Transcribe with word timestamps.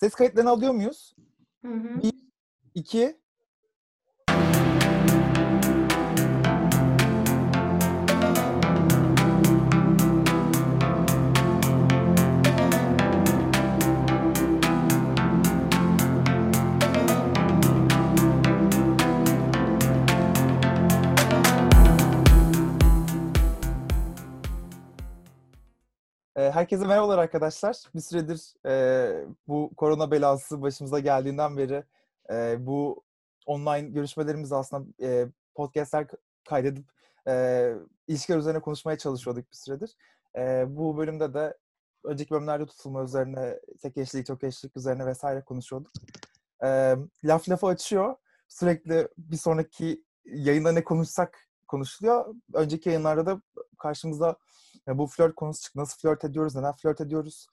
Ses 0.00 0.14
kayıtlarını 0.14 0.50
alıyor 0.50 0.72
muyuz? 0.72 1.16
Hı 1.64 1.72
hı. 1.72 2.02
Bir, 2.02 2.12
iki. 2.74 3.20
Herkese 26.48 26.86
merhabalar 26.86 27.18
arkadaşlar. 27.18 27.76
Bir 27.94 28.00
süredir 28.00 28.54
e, 28.66 29.24
bu 29.48 29.70
korona 29.76 30.10
belası 30.10 30.62
başımıza 30.62 30.98
geldiğinden 30.98 31.56
beri 31.56 31.84
e, 32.30 32.66
bu 32.66 33.02
online 33.46 33.88
görüşmelerimiz 33.88 34.52
aslında 34.52 35.06
e, 35.06 35.26
podcastler 35.54 36.06
kaydedip 36.48 36.84
e, 37.28 37.72
ilişkiler 38.08 38.38
üzerine 38.38 38.60
konuşmaya 38.60 38.98
çalışıyorduk 38.98 39.50
bir 39.50 39.56
süredir. 39.56 39.96
E, 40.36 40.64
bu 40.68 40.96
bölümde 40.96 41.34
de 41.34 41.56
önceki 42.04 42.30
bölümlerde 42.30 42.66
tutulma 42.66 43.02
üzerine, 43.02 43.60
tek 43.82 43.96
eşlilik, 43.96 44.26
çok 44.26 44.44
eşlilik 44.44 44.76
üzerine 44.76 45.06
vesaire 45.06 45.40
konuşuyorduk. 45.40 45.92
Laf 47.24 47.48
lafı 47.48 47.66
açıyor. 47.66 48.16
Sürekli 48.48 49.08
bir 49.18 49.36
sonraki 49.36 50.04
yayında 50.24 50.72
ne 50.72 50.84
konuşsak 50.84 51.49
konuşuluyor. 51.70 52.34
Önceki 52.54 52.88
yayınlarda 52.88 53.26
da 53.26 53.40
karşımıza 53.78 54.36
ya 54.86 54.98
bu 54.98 55.06
flört 55.06 55.34
konusu 55.34 55.62
çıktı. 55.62 55.80
Nasıl 55.80 56.00
flört 56.00 56.24
ediyoruz? 56.24 56.54
Neden 56.56 56.72
flört 56.76 57.00
ediyoruz? 57.00 57.46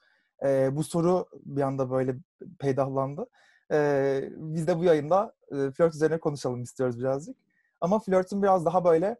Ee, 0.43 0.69
bu 0.75 0.83
soru 0.83 1.25
bir 1.45 1.61
anda 1.61 1.91
böyle 1.91 2.15
peydahlandı. 2.59 3.27
Ee, 3.71 4.29
biz 4.35 4.67
de 4.67 4.77
bu 4.77 4.83
yayında 4.83 5.33
e, 5.51 5.71
flört 5.71 5.95
üzerine 5.95 6.19
konuşalım 6.19 6.63
istiyoruz 6.63 6.99
birazcık. 6.99 7.37
Ama 7.81 7.99
flörtün 7.99 8.43
biraz 8.43 8.65
daha 8.65 8.85
böyle 8.85 9.17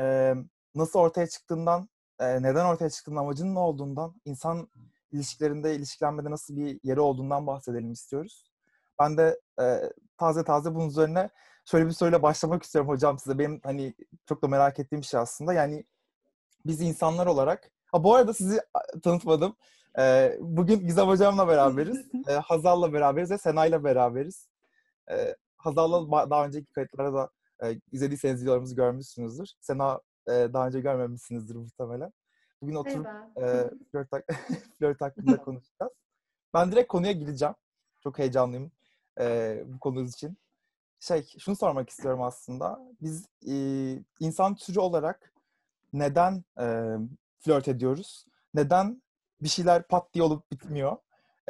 e, 0.00 0.34
nasıl 0.74 0.98
ortaya 0.98 1.26
çıktığından, 1.26 1.88
e, 2.20 2.42
neden 2.42 2.64
ortaya 2.64 2.90
çıktığından, 2.90 3.20
amacının 3.20 3.54
ne 3.54 3.58
olduğundan, 3.58 4.14
insan 4.24 4.68
ilişkilerinde, 5.12 5.74
ilişkilenmede 5.74 6.30
nasıl 6.30 6.56
bir 6.56 6.80
yeri 6.82 7.00
olduğundan 7.00 7.46
bahsedelim 7.46 7.92
istiyoruz. 7.92 8.52
Ben 9.00 9.16
de 9.16 9.40
e, 9.60 9.64
taze 10.18 10.44
taze 10.44 10.74
bunun 10.74 10.88
üzerine 10.88 11.30
şöyle 11.64 11.86
bir 11.86 11.92
soruyla 11.92 12.22
başlamak 12.22 12.62
istiyorum 12.62 12.88
hocam 12.88 13.18
size. 13.18 13.38
Benim 13.38 13.60
hani 13.64 13.94
çok 14.26 14.42
da 14.42 14.48
merak 14.48 14.78
ettiğim 14.78 15.00
bir 15.00 15.06
şey 15.06 15.20
aslında. 15.20 15.52
Yani 15.52 15.84
biz 16.66 16.80
insanlar 16.80 17.26
olarak... 17.26 17.70
Ha, 17.92 18.04
bu 18.04 18.14
arada 18.14 18.34
sizi 18.34 18.60
tanıtmadım. 19.02 19.56
Ee, 19.98 20.36
bugün 20.40 20.86
Gizem 20.86 21.06
Hocam'la 21.06 21.48
beraberiz. 21.48 22.06
ee, 22.28 22.32
Hazal'la 22.32 22.92
beraberiz 22.92 23.30
ve 23.30 23.38
Sena'yla 23.38 23.84
beraberiz. 23.84 24.48
Ee, 25.10 25.36
Hazal'la 25.56 26.30
daha 26.30 26.46
önceki 26.46 26.72
kayıtlara 26.72 27.14
da 27.14 27.30
e, 27.64 27.80
izlediyseniz 27.92 28.42
videolarımızı 28.42 28.74
görmüşsünüzdür. 28.74 29.52
Sena 29.60 30.00
e, 30.28 30.32
daha 30.32 30.66
önce 30.66 30.80
görmemişsinizdir 30.80 31.56
muhtemelen. 31.56 32.12
Bugün 32.62 32.74
oturup 32.74 33.06
e, 33.36 33.70
flört, 33.92 34.08
flört 34.78 35.00
hakkında 35.00 35.36
konuşacağız. 35.36 35.92
Ben 36.54 36.72
direkt 36.72 36.88
konuya 36.88 37.12
gireceğim. 37.12 37.54
Çok 38.02 38.18
heyecanlıyım 38.18 38.72
e, 39.20 39.58
bu 39.66 39.78
konumuz 39.78 40.14
için. 40.14 40.38
Şey, 41.00 41.26
şunu 41.38 41.56
sormak 41.56 41.90
istiyorum 41.90 42.22
aslında. 42.22 42.80
Biz 43.00 43.26
e, 43.48 43.54
insan 44.20 44.54
türü 44.54 44.78
olarak 44.80 45.32
neden 45.92 46.44
e, 46.60 46.94
flört 47.40 47.68
ediyoruz? 47.68 48.26
Neden 48.54 49.02
bir 49.40 49.48
şeyler 49.48 49.82
pat 49.88 50.14
diye 50.14 50.24
olup 50.24 50.52
bitmiyor? 50.52 50.96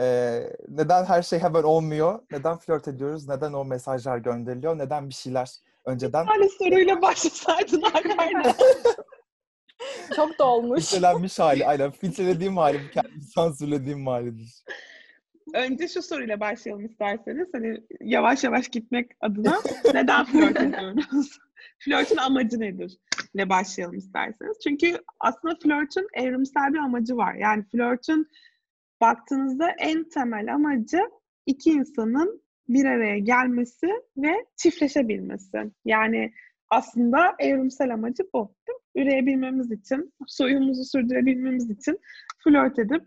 E, 0.01 0.41
neden 0.69 1.05
her 1.05 1.23
şey 1.23 1.39
hemen 1.39 1.63
olmuyor? 1.63 2.23
Neden 2.31 2.59
flört 2.59 2.89
ediyoruz? 2.89 3.29
Neden 3.29 3.53
o 3.53 3.65
mesajlar 3.65 4.19
gönderiliyor? 4.19 4.79
Neden 4.79 5.09
bir 5.09 5.15
şeyler 5.15 5.51
önceden... 5.85 6.27
Bir 6.27 6.31
tane 6.31 6.49
soruyla 6.49 7.03
başlasaydın 7.03 7.83
Alper'le. 7.83 8.55
Çok 10.17 10.39
dolmuş. 10.39 10.85
Filtrelenmiş 10.85 11.39
hali. 11.39 11.67
Aynen. 11.67 11.91
Filtrelediğim 11.91 12.57
hali. 12.57 12.91
Kendimi 12.91 13.25
sansürlediğim 13.25 14.07
halidir. 14.07 14.65
Önce 15.55 15.89
şu 15.89 16.03
soruyla 16.03 16.41
başlayalım 16.41 16.85
isterseniz. 16.85 17.49
Hani 17.53 17.81
yavaş 18.01 18.45
yavaş 18.45 18.69
gitmek 18.69 19.11
adına 19.21 19.59
neden 19.95 20.25
flört 20.25 20.61
ediyoruz? 20.61 21.39
Flörtün 21.79 22.17
amacı 22.17 22.61
nedir? 22.61 22.99
ile 23.35 23.49
başlayalım 23.49 23.97
isterseniz. 23.97 24.57
Çünkü 24.65 24.99
aslında 25.21 25.55
flörtün 25.63 26.07
evrimsel 26.15 26.73
bir 26.73 26.79
amacı 26.79 27.17
var. 27.17 27.35
Yani 27.35 27.65
flörtün 27.65 28.29
baktığınızda 29.01 29.71
en 29.79 30.09
temel 30.09 30.55
amacı 30.55 30.99
iki 31.47 31.71
insanın 31.71 32.43
bir 32.69 32.85
araya 32.85 33.19
gelmesi 33.19 33.87
ve 34.17 34.47
çiftleşebilmesi. 34.57 35.59
Yani 35.85 36.33
aslında 36.71 37.35
evrimsel 37.39 37.95
amacı 37.95 38.23
bu. 38.35 38.55
Üreyebilmemiz 38.95 39.73
için, 39.73 40.13
soyumuzu 40.27 40.85
sürdürebilmemiz 40.85 41.71
için 41.71 41.99
flört 42.45 42.79
edip 42.79 43.03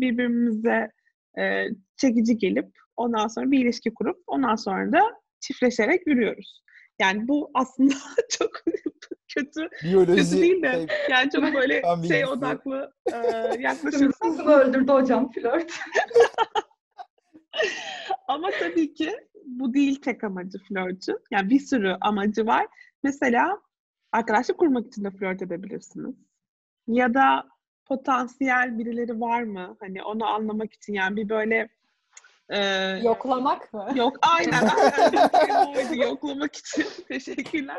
birbirimize 0.00 0.90
çekici 1.96 2.38
gelip 2.38 2.68
ondan 2.96 3.28
sonra 3.28 3.50
bir 3.50 3.64
ilişki 3.64 3.94
kurup 3.94 4.22
ondan 4.26 4.56
sonra 4.56 4.92
da 4.92 5.00
çiftleşerek 5.40 6.06
yürüyoruz. 6.06 6.62
Yani 7.00 7.28
bu 7.28 7.50
aslında 7.54 7.94
çok 8.30 8.50
kötü, 9.34 9.68
Biyoloji, 9.84 10.16
kötü 10.16 10.42
değil 10.42 10.62
de 10.62 10.72
şey, 10.72 10.86
yani 11.10 11.30
çok 11.30 11.54
böyle 11.54 11.82
şey 12.08 12.26
odaklı 12.26 12.92
e, 13.12 13.16
yaklaşırsak. 13.58 14.24
Hırsızı 14.24 14.42
öldürdü 14.42 14.92
hocam 14.92 15.32
flört. 15.32 15.72
Ama 18.28 18.50
tabii 18.60 18.94
ki 18.94 19.12
bu 19.46 19.74
değil 19.74 20.00
tek 20.00 20.24
amacı 20.24 20.58
flörtün. 20.58 21.18
Yani 21.30 21.50
bir 21.50 21.60
sürü 21.60 21.96
amacı 22.00 22.46
var. 22.46 22.66
Mesela 23.02 23.60
arkadaşlık 24.12 24.58
kurmak 24.58 24.86
için 24.86 25.04
de 25.04 25.10
flört 25.10 25.42
edebilirsiniz. 25.42 26.14
Ya 26.86 27.14
da 27.14 27.48
potansiyel 27.96 28.78
birileri 28.78 29.20
var 29.20 29.42
mı? 29.42 29.76
Hani 29.80 30.02
onu 30.02 30.26
anlamak 30.26 30.72
için 30.72 30.94
yani 30.94 31.16
bir 31.16 31.28
böyle 31.28 31.68
e, 32.48 32.58
Yoklamak 33.04 33.72
mı? 33.72 33.88
Yok 33.94 34.16
aynen. 34.22 34.70
yoklamak 36.06 36.56
için 36.56 36.86
teşekkürler. 37.08 37.76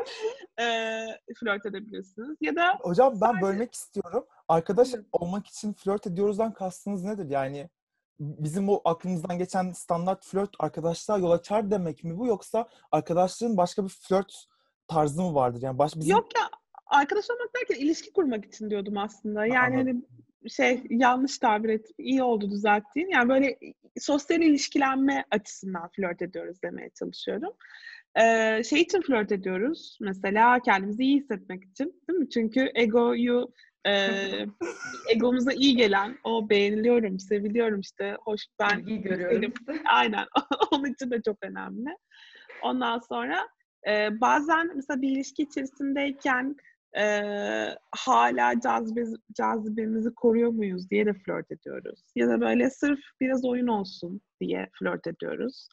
Ee, 0.60 1.06
flört 1.40 1.66
edebilirsiniz. 1.66 2.36
Ya 2.40 2.56
da 2.56 2.78
Hocam 2.80 3.12
ben 3.20 3.26
Sadece- 3.26 3.42
bölmek 3.42 3.74
istiyorum. 3.74 4.26
Arkadaş 4.48 4.88
olmak 5.12 5.46
için 5.46 5.72
flört 5.72 6.06
ediyoruzdan 6.06 6.52
kastınız 6.52 7.04
nedir? 7.04 7.30
Yani 7.30 7.70
bizim 8.20 8.68
o 8.68 8.80
aklımızdan 8.84 9.38
geçen 9.38 9.72
standart 9.72 10.24
flört 10.24 10.50
arkadaşlığa 10.58 11.18
yol 11.18 11.30
açar 11.30 11.70
demek 11.70 12.04
mi 12.04 12.18
bu 12.18 12.26
yoksa 12.26 12.68
arkadaşlığın 12.92 13.56
başka 13.56 13.84
bir 13.84 13.88
flört 13.88 14.46
tarzı 14.88 15.22
mı 15.22 15.34
vardır? 15.34 15.62
Yani 15.62 15.78
baş 15.78 15.96
bizim 15.96 16.16
yok 16.16 16.36
ya 16.36 16.50
arkadaş 16.86 17.30
olmak 17.30 17.50
derken 17.56 17.84
ilişki 17.84 18.12
kurmak 18.12 18.44
için 18.44 18.70
diyordum 18.70 18.98
aslında. 18.98 19.46
Yani 19.46 19.76
Anladım. 19.76 19.86
hani 20.42 20.50
şey 20.50 20.82
yanlış 20.90 21.38
tabir 21.38 21.68
ettim. 21.68 21.94
iyi 21.98 22.22
oldu 22.22 22.50
düzelttiğin. 22.50 23.08
Yani 23.08 23.28
böyle 23.28 23.58
sosyal 24.00 24.40
ilişkilenme 24.40 25.24
açısından 25.30 25.88
flört 25.96 26.22
ediyoruz 26.22 26.62
demeye 26.62 26.90
çalışıyorum. 26.90 27.52
Ee, 28.20 28.62
şey 28.64 28.80
için 28.80 29.00
flört 29.00 29.32
ediyoruz. 29.32 29.98
Mesela 30.00 30.60
kendimizi 30.60 31.02
iyi 31.02 31.20
hissetmek 31.20 31.64
için. 31.64 32.02
Değil 32.08 32.18
mi? 32.18 32.30
Çünkü 32.30 32.70
egoyu 32.74 33.52
e, 33.86 34.08
egomuza 35.10 35.52
iyi 35.52 35.76
gelen 35.76 36.18
o 36.24 36.48
beğeniliyorum, 36.50 37.18
seviliyorum 37.20 37.80
işte 37.80 38.16
hoş 38.20 38.40
ben 38.60 38.78
İlgi 38.78 39.02
görüyorum. 39.02 39.52
Aynen. 39.84 40.26
Onun 40.72 40.92
için 40.92 41.10
de 41.10 41.22
çok 41.22 41.36
önemli. 41.42 41.96
Ondan 42.62 42.98
sonra 42.98 43.48
e, 43.88 44.20
bazen 44.20 44.76
mesela 44.76 45.02
bir 45.02 45.08
ilişki 45.08 45.42
içerisindeyken 45.42 46.56
e, 46.98 47.04
hala 47.96 48.60
cazibe, 48.60 49.04
cazibemizi 49.32 50.14
koruyor 50.14 50.50
muyuz 50.50 50.90
diye 50.90 51.06
de 51.06 51.12
flört 51.12 51.50
ediyoruz. 51.50 52.00
Ya 52.16 52.28
da 52.28 52.40
böyle 52.40 52.70
sırf 52.70 53.00
biraz 53.20 53.44
oyun 53.44 53.66
olsun 53.66 54.20
diye 54.40 54.68
flört 54.78 55.06
ediyoruz. 55.06 55.68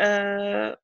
E, 0.00 0.06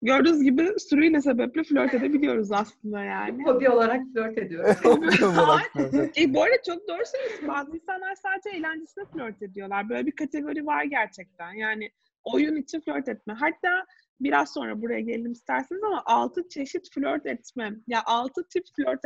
gördüğünüz 0.02 0.42
gibi 0.42 0.68
sürüyle 0.78 1.20
sebeple 1.20 1.64
flört 1.64 1.94
edebiliyoruz 1.94 2.52
aslında 2.52 3.04
yani. 3.04 3.44
Hobi 3.46 3.70
olarak 3.70 4.00
flört 4.12 4.38
flört. 5.72 6.18
E, 6.18 6.34
bu 6.34 6.42
arada 6.42 6.62
çok 6.66 6.88
doğru 6.88 7.02
söylüyorsun. 7.06 7.48
Bazı 7.48 7.76
insanlar 7.76 8.14
sadece 8.14 8.56
eğlencesine 8.56 9.04
flört 9.04 9.42
ediyorlar. 9.42 9.88
Böyle 9.88 10.06
bir 10.06 10.16
kategori 10.16 10.66
var 10.66 10.84
gerçekten. 10.84 11.52
Yani 11.52 11.90
oyun 12.24 12.56
için 12.56 12.80
flört 12.80 13.08
etme. 13.08 13.34
Hatta 13.34 13.86
biraz 14.20 14.52
sonra 14.52 14.82
buraya 14.82 15.00
gelelim 15.00 15.32
isterseniz 15.32 15.82
ama 15.84 16.02
altı 16.06 16.48
çeşit 16.48 16.94
flört 16.94 17.26
etme. 17.26 17.64
Ya 17.64 17.72
yani 17.86 18.02
altı 18.06 18.48
tip 18.48 18.64
flört 18.76 19.04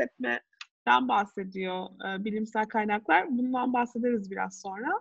etmeden 0.89 1.09
bahsediyor 1.09 1.87
e, 1.87 2.25
bilimsel 2.25 2.67
kaynaklar. 2.67 3.29
Bundan 3.31 3.73
bahsederiz 3.73 4.31
biraz 4.31 4.61
sonra. 4.61 5.01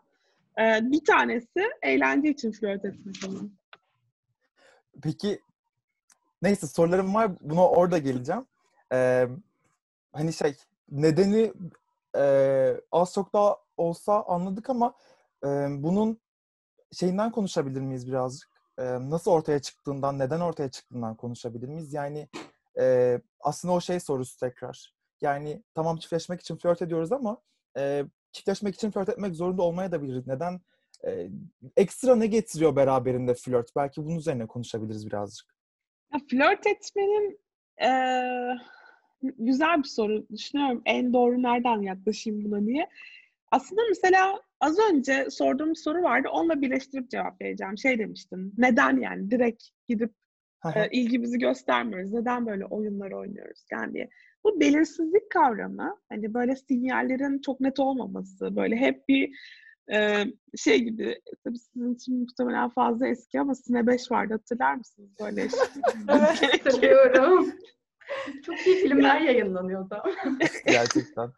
E, 0.59 0.91
bir 0.91 1.05
tanesi 1.05 1.69
eğlence 1.81 2.29
için 2.29 2.51
flört 2.51 2.85
etme 2.85 3.11
sanırım. 3.21 3.51
Peki 5.03 5.39
neyse 6.41 6.67
sorularım 6.67 7.15
var. 7.15 7.31
Buna 7.41 7.67
orada 7.69 7.97
geleceğim. 7.97 8.45
Ee, 8.93 9.27
hani 10.13 10.33
şey 10.33 10.55
nedeni 10.91 11.53
e, 12.17 12.73
az 12.91 13.13
çok 13.13 13.33
daha 13.33 13.57
olsa 13.77 14.23
anladık 14.23 14.69
ama 14.69 14.93
e, 15.43 15.47
bunun 15.69 16.19
şeyinden 16.91 17.31
konuşabilir 17.31 17.81
miyiz 17.81 18.07
birazcık? 18.07 18.49
E, 18.77 18.83
nasıl 18.83 19.31
ortaya 19.31 19.59
çıktığından, 19.59 20.19
neden 20.19 20.39
ortaya 20.39 20.71
çıktığından 20.71 21.15
konuşabilir 21.15 21.67
miyiz? 21.67 21.93
Yani 21.93 22.27
e, 22.79 23.19
aslında 23.39 23.73
o 23.73 23.81
şey 23.81 23.99
sorusu 23.99 24.39
tekrar. 24.39 24.96
Yani 25.21 25.63
tamam 25.73 25.97
çiftleşmek 25.97 26.41
için 26.41 26.57
flört 26.57 26.81
ediyoruz 26.81 27.11
ama 27.11 27.41
e, 27.77 28.03
çiftleşmek 28.31 28.75
için 28.75 28.91
flört 28.91 29.09
etmek 29.09 29.35
zorunda 29.35 29.61
olmaya 29.61 29.91
da 29.91 30.01
biliriz. 30.01 30.27
Neden? 30.27 30.61
E, 31.05 31.29
ekstra 31.77 32.15
ne 32.15 32.27
getiriyor 32.27 32.75
beraberinde 32.75 33.33
flört? 33.33 33.75
Belki 33.75 34.05
bunun 34.05 34.17
üzerine 34.17 34.47
konuşabiliriz 34.47 35.07
birazcık. 35.07 35.55
Ya, 36.13 36.19
flört 36.29 36.67
etmenin 36.67 37.39
e, 37.81 37.89
güzel 39.21 39.77
bir 39.77 39.87
soru. 39.87 40.27
Düşünüyorum 40.29 40.81
en 40.85 41.13
doğru 41.13 41.43
nereden 41.43 41.81
yaklaşayım 41.81 42.45
buna 42.45 42.65
diye. 42.65 42.89
Aslında 43.51 43.81
mesela 43.89 44.41
az 44.59 44.79
önce 44.79 45.29
sorduğum 45.29 45.75
soru 45.75 46.03
vardı. 46.03 46.27
Onunla 46.31 46.61
birleştirip 46.61 47.09
cevap 47.09 47.41
vereceğim. 47.41 47.77
Şey 47.77 47.99
demiştim. 47.99 48.53
Neden 48.57 49.01
yani? 49.01 49.31
Direkt 49.31 49.63
gidip 49.87 50.13
e, 50.75 50.89
ilgimizi 50.91 51.39
göstermiyoruz. 51.39 52.13
Neden 52.13 52.45
böyle 52.45 52.65
oyunlar 52.65 53.11
oynuyoruz 53.11 53.65
yani 53.71 53.93
diye. 53.93 54.09
Bu 54.47 54.59
belirsizlik 54.59 55.29
kavramı, 55.29 55.97
hani 56.09 56.33
böyle 56.33 56.55
sinyallerin 56.55 57.41
çok 57.41 57.59
net 57.59 57.79
olmaması, 57.79 58.55
böyle 58.55 58.75
hep 58.75 59.09
bir 59.09 59.31
e, 59.93 60.25
şey 60.57 60.79
gibi, 60.79 61.21
tabii 61.43 61.59
sizin 61.59 61.95
için 61.95 62.19
muhtemelen 62.19 62.69
fazla 62.69 63.07
eski 63.07 63.39
ama 63.39 63.55
Sine 63.55 63.87
5 63.87 64.11
vardı 64.11 64.33
hatırlar 64.33 64.75
mısınız? 64.75 65.09
Böyle 65.19 65.41
evet, 66.09 66.65
hatırlıyorum. 66.65 67.53
Çok 68.45 68.67
iyi 68.67 68.75
filmler 68.75 69.21
yayınlanıyordu. 69.21 70.03
Gerçekten. 70.67 71.29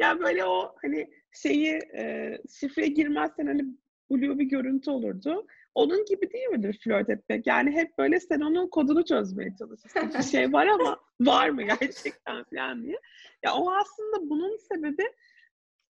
ya 0.00 0.20
böyle 0.20 0.44
o 0.44 0.74
hani 0.82 1.10
şeyi 1.32 1.78
e, 1.96 2.32
şifreye 2.60 2.88
girmezsen 2.88 3.46
hani 3.46 3.64
blue 4.10 4.38
bir 4.38 4.44
görüntü 4.44 4.90
olurdu. 4.90 5.46
Onun 5.74 6.04
gibi 6.04 6.32
değil 6.32 6.48
midir 6.48 6.80
flört 6.84 7.10
etmek? 7.10 7.46
Yani 7.46 7.70
hep 7.70 7.98
böyle 7.98 8.20
sen 8.20 8.40
onun 8.40 8.68
kodunu 8.68 9.04
çözmeye 9.04 9.54
çalışırsın. 9.58 10.12
Bir 10.18 10.22
şey 10.32 10.52
var 10.52 10.66
ama 10.66 10.98
var 11.20 11.48
mı 11.48 11.62
gerçekten 11.62 12.44
falan 12.44 12.82
diye. 12.82 13.00
Ya 13.44 13.54
o 13.54 13.70
aslında 13.70 14.30
bunun 14.30 14.56
sebebi 14.56 15.04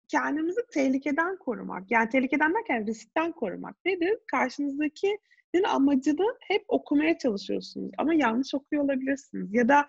kendimizi 0.08 0.60
tehlikeden 0.72 1.36
korumak. 1.36 1.90
Yani 1.90 2.08
tehlikeden 2.08 2.54
derken 2.54 2.86
riskten 2.86 3.32
korumak. 3.32 3.76
Nedir? 3.84 4.18
Karşınızdakinin 4.26 5.64
amacını 5.68 6.36
hep 6.40 6.64
okumaya 6.68 7.18
çalışıyorsunuz. 7.18 7.90
Ama 7.98 8.14
yanlış 8.14 8.54
okuyor 8.54 8.84
olabilirsiniz. 8.84 9.54
Ya 9.54 9.68
da 9.68 9.88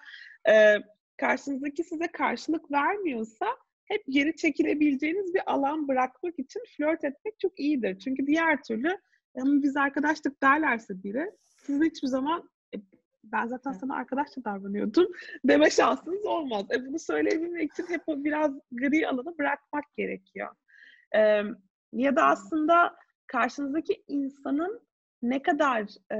e, 0.49 0.77
karşınızdaki 1.17 1.83
size 1.83 2.07
karşılık 2.07 2.71
vermiyorsa 2.71 3.45
hep 3.85 4.03
geri 4.09 4.35
çekilebileceğiniz 4.35 5.33
bir 5.33 5.41
alan 5.45 5.87
bırakmak 5.87 6.39
için 6.39 6.61
flört 6.77 7.03
etmek 7.03 7.39
çok 7.39 7.59
iyidir. 7.59 7.99
Çünkü 7.99 8.27
diğer 8.27 8.63
türlü 8.63 8.97
ama 9.35 9.63
biz 9.63 9.77
arkadaşlık 9.77 10.43
derlerse 10.43 11.03
biri 11.03 11.31
sizin 11.57 11.83
hiçbir 11.83 12.07
zaman 12.07 12.49
e, 12.75 12.77
ben 13.23 13.47
zaten 13.47 13.71
sana 13.71 13.95
arkadaşça 13.95 14.43
davranıyordum 14.43 15.07
deme 15.45 15.69
şansınız 15.69 16.25
olmaz. 16.25 16.65
E, 16.71 16.85
bunu 16.85 16.99
söyleyebilmek 16.99 17.73
için 17.73 17.85
hep 17.89 18.01
o 18.07 18.23
biraz 18.23 18.51
gri 18.71 19.07
alanı 19.07 19.37
bırakmak 19.37 19.95
gerekiyor. 19.97 20.49
E, 21.15 21.41
ya 21.93 22.15
da 22.15 22.25
aslında 22.25 22.95
karşınızdaki 23.27 24.03
insanın 24.07 24.81
ne 25.21 25.41
kadar 25.41 25.81
e, 26.11 26.19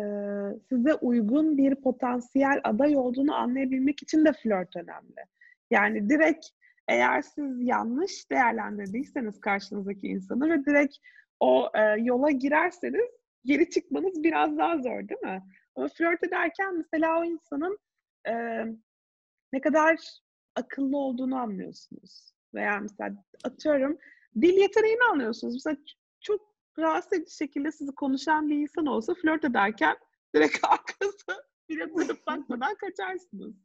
size 0.69 0.93
uygun 0.93 1.57
bir 1.57 1.75
potansiyel 1.75 2.61
aday 2.63 2.97
olduğunu 2.97 3.35
anlayabilmek 3.35 4.03
için 4.03 4.25
de 4.25 4.33
flört 4.33 4.75
önemli. 4.75 5.25
Yani 5.71 6.09
direkt 6.09 6.45
eğer 6.87 7.21
siz 7.21 7.61
yanlış 7.61 8.31
değerlendirdiyseniz 8.31 9.39
karşınızdaki 9.39 10.07
insanı 10.07 10.49
ve 10.49 10.65
direkt 10.65 10.97
o 11.41 11.69
e, 11.73 11.81
yola 12.01 12.31
girerseniz 12.31 13.11
geri 13.45 13.69
çıkmanız 13.69 14.23
biraz 14.23 14.57
daha 14.57 14.77
zor 14.77 15.09
değil 15.09 15.21
mi? 15.21 15.43
Ama 15.75 15.87
flört 15.87 16.23
ederken 16.23 16.77
mesela 16.77 17.19
o 17.19 17.23
insanın 17.23 17.79
e, 18.27 18.33
ne 19.53 19.61
kadar 19.61 19.99
akıllı 20.55 20.97
olduğunu 20.97 21.35
anlıyorsunuz. 21.35 22.33
Veya 22.53 22.79
mesela 22.79 23.15
atıyorum 23.43 23.97
dil 24.41 24.53
yeteneğini 24.53 25.03
anlıyorsunuz. 25.11 25.53
Mesela 25.53 25.77
çok 26.19 26.55
rahatsız 26.79 27.13
edici 27.13 27.35
şekilde 27.35 27.71
sizi 27.71 27.91
konuşan 27.95 28.49
bir 28.49 28.55
insan 28.55 28.85
olsa 28.85 29.13
flört 29.13 29.45
ederken 29.45 29.97
direkt 30.35 30.57
arkası 30.63 31.43
bile 31.69 31.95
dönüp 31.95 32.27
bakmadan 32.27 32.75
kaçarsınız 32.75 33.55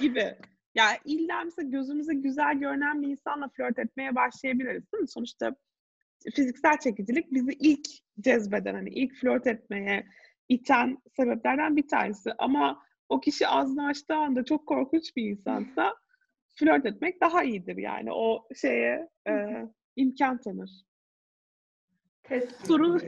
gibi. 0.00 0.38
Yani 0.74 0.98
illa 1.04 1.44
mesela 1.44 1.68
gözümüze 1.68 2.14
güzel 2.14 2.58
görünen 2.58 3.02
bir 3.02 3.08
insanla 3.08 3.48
flört 3.48 3.78
etmeye 3.78 4.14
başlayabiliriz 4.14 4.92
değil 4.92 5.00
mi? 5.00 5.08
Sonuçta 5.08 5.56
fiziksel 6.34 6.78
çekicilik 6.78 7.32
bizi 7.32 7.52
ilk 7.52 7.88
cezbeden, 8.20 8.74
hani 8.74 8.90
ilk 8.90 9.14
flört 9.14 9.46
etmeye 9.46 10.06
iten 10.48 10.98
sebeplerden 11.16 11.76
bir 11.76 11.88
tanesi. 11.88 12.30
Ama 12.38 12.82
o 13.08 13.20
kişi 13.20 13.48
ağzını 13.48 13.86
açtığı 13.86 14.14
anda 14.14 14.44
çok 14.44 14.66
korkunç 14.66 15.16
bir 15.16 15.30
insansa 15.30 15.94
flört 16.54 16.86
etmek 16.86 17.20
daha 17.20 17.44
iyidir 17.44 17.76
yani. 17.76 18.12
O 18.12 18.48
şeye 18.54 19.08
e, 19.28 19.32
imkan 19.96 20.40
tanır. 20.40 20.70
Sorun 22.66 23.02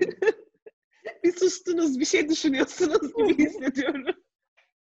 bir 1.25 1.33
sustunuz, 1.33 2.01
bir 2.01 2.05
şey 2.05 2.29
düşünüyorsunuz 2.29 3.15
gibi 3.15 3.39
hissediyorum. 3.45 4.17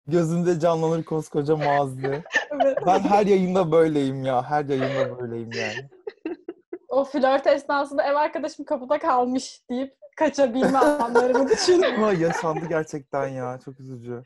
Gözümde 0.07 0.61
canlanır 0.61 1.05
koskoca 1.05 1.57
Mazi. 1.57 2.23
Ben 2.87 2.99
her 2.99 3.27
yayında 3.27 3.73
böyleyim 3.73 4.25
ya. 4.25 4.51
Her 4.51 4.65
yayında 4.65 5.19
böyleyim 5.19 5.51
yani. 5.53 5.89
O 6.97 7.05
flört 7.05 7.47
esnasında 7.47 8.03
ev 8.03 8.15
arkadaşım 8.15 8.65
kapıda 8.65 8.99
kalmış 8.99 9.61
deyip 9.71 9.97
kaçabilme 10.17 10.79
anlarımı 10.79 11.49
düşün. 11.51 11.83
Ama 11.83 12.13
yaşandı 12.13 12.67
gerçekten 12.69 13.29
ya. 13.29 13.59
Çok 13.65 13.81
üzücü. 13.81 14.23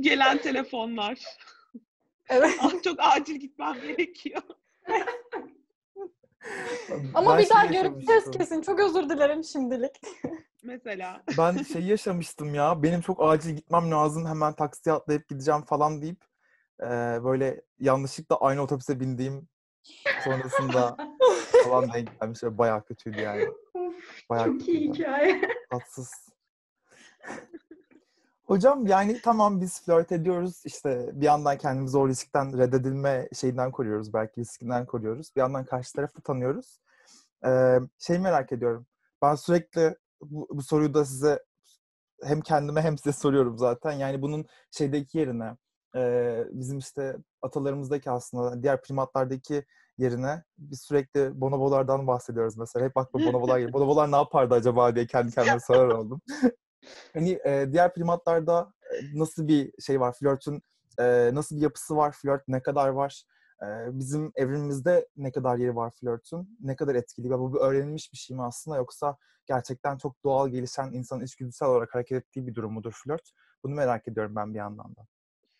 Gelen 0.00 0.38
telefonlar. 0.38 1.18
Evet. 2.28 2.50
Ah, 2.62 2.82
çok 2.84 2.96
acil 2.98 3.34
gitmem 3.36 3.74
gerekiyor. 3.86 4.42
Ama 7.14 7.32
Ben 7.32 7.44
bir 7.44 7.50
daha 7.50 7.68
şey 7.68 7.72
görüşeceğiz 7.72 8.08
yaşamıştım. 8.08 8.32
kesin. 8.32 8.62
Çok 8.62 8.80
özür 8.80 9.08
dilerim 9.10 9.44
şimdilik. 9.44 10.00
Mesela. 10.62 11.22
Ben 11.38 11.62
şey 11.62 11.82
yaşamıştım 11.82 12.54
ya. 12.54 12.82
Benim 12.82 13.00
çok 13.00 13.18
acil 13.22 13.56
gitmem 13.56 13.90
lazım. 13.90 14.26
Hemen 14.26 14.52
taksiye 14.52 14.94
atlayıp 14.94 15.28
gideceğim 15.28 15.62
falan 15.62 16.02
deyip 16.02 16.24
e, 16.80 16.86
böyle 17.24 17.62
yanlışlıkla 17.78 18.36
aynı 18.36 18.62
otobüse 18.62 19.00
bindiğim 19.00 19.48
sonrasında 20.24 20.96
falan 21.64 21.92
denk 21.92 22.20
gelmiş. 22.20 22.44
Ve 22.44 22.58
Bayağı 22.58 22.84
kötüydü 22.84 23.20
yani. 23.20 23.48
Bayağı 24.30 24.46
Çok 24.46 24.68
iyi 24.68 24.86
kötüydü. 24.88 24.98
hikaye. 24.98 25.40
Tatsız. 25.70 26.10
Hocam 28.44 28.86
yani 28.86 29.20
tamam 29.22 29.60
biz 29.60 29.84
flört 29.84 30.12
ediyoruz. 30.12 30.62
İşte 30.64 31.10
bir 31.12 31.26
yandan 31.26 31.58
kendimizi 31.58 31.98
o 31.98 32.08
riskten 32.08 32.58
reddedilme 32.58 33.28
şeyinden 33.34 33.70
koruyoruz. 33.70 34.12
Belki 34.14 34.40
riskinden 34.40 34.86
koruyoruz. 34.86 35.30
Bir 35.36 35.40
yandan 35.40 35.64
karşı 35.64 35.92
tarafı 35.92 36.22
tanıyoruz. 36.22 36.78
Ee, 37.46 37.78
şey 37.98 38.18
merak 38.18 38.52
ediyorum. 38.52 38.86
Ben 39.22 39.34
sürekli 39.34 39.96
bu, 40.20 40.48
bu 40.50 40.62
soruyu 40.62 40.94
da 40.94 41.04
size 41.04 41.44
hem 42.22 42.40
kendime 42.40 42.82
hem 42.82 42.98
size 42.98 43.12
soruyorum 43.12 43.58
zaten. 43.58 43.92
Yani 43.92 44.22
bunun 44.22 44.46
şeydeki 44.70 45.18
yerine 45.18 45.56
e, 45.96 46.44
bizim 46.50 46.78
işte 46.78 47.16
atalarımızdaki 47.42 48.10
aslında 48.10 48.62
diğer 48.62 48.82
primatlardaki 48.82 49.64
yerine 49.98 50.44
biz 50.58 50.80
sürekli 50.80 51.40
bonobolardan 51.40 52.06
bahsediyoruz 52.06 52.56
mesela. 52.56 52.86
Hep 52.86 52.96
aklıma 52.96 53.26
bonobolar 53.26 53.58
geliyor. 53.58 53.72
Bonobolar 53.78 54.12
ne 54.12 54.16
yapardı 54.16 54.54
acaba 54.54 54.94
diye 54.94 55.06
kendi 55.06 55.32
kendime 55.32 55.60
sorar 55.60 55.88
oldum. 55.88 56.20
hani 57.12 57.38
e, 57.46 57.68
diğer 57.72 57.94
primatlarda 57.94 58.72
nasıl 59.14 59.48
bir 59.48 59.72
şey 59.80 60.00
var? 60.00 60.16
Flörtün 60.18 60.62
e, 60.98 61.30
nasıl 61.32 61.56
bir 61.56 61.60
yapısı 61.60 61.96
var? 61.96 62.12
Flört 62.22 62.48
ne 62.48 62.62
kadar 62.62 62.88
var? 62.88 63.24
E, 63.62 63.66
bizim 63.98 64.32
evrimimizde 64.34 65.08
ne 65.16 65.32
kadar 65.32 65.56
yeri 65.56 65.76
var 65.76 65.92
flörtün? 66.00 66.58
Ne 66.60 66.76
kadar 66.76 66.94
etkili? 66.94 67.30
Bu 67.30 67.54
bir 67.54 67.58
öğrenilmiş 67.58 68.12
bir 68.12 68.18
şey 68.18 68.36
mi 68.36 68.42
aslında 68.42 68.76
yoksa 68.76 69.16
gerçekten 69.46 69.98
çok 69.98 70.24
doğal 70.24 70.48
gelişen 70.48 70.92
insanın 70.92 71.24
içgüdüsel 71.24 71.68
olarak 71.68 71.94
hareket 71.94 72.18
ettiği 72.24 72.46
bir 72.46 72.54
durum 72.54 72.72
mudur 72.72 72.92
flört? 73.04 73.30
Bunu 73.64 73.74
merak 73.74 74.08
ediyorum 74.08 74.36
ben 74.36 74.54
bir 74.54 74.58
yandan 74.58 74.96
da. 74.96 75.06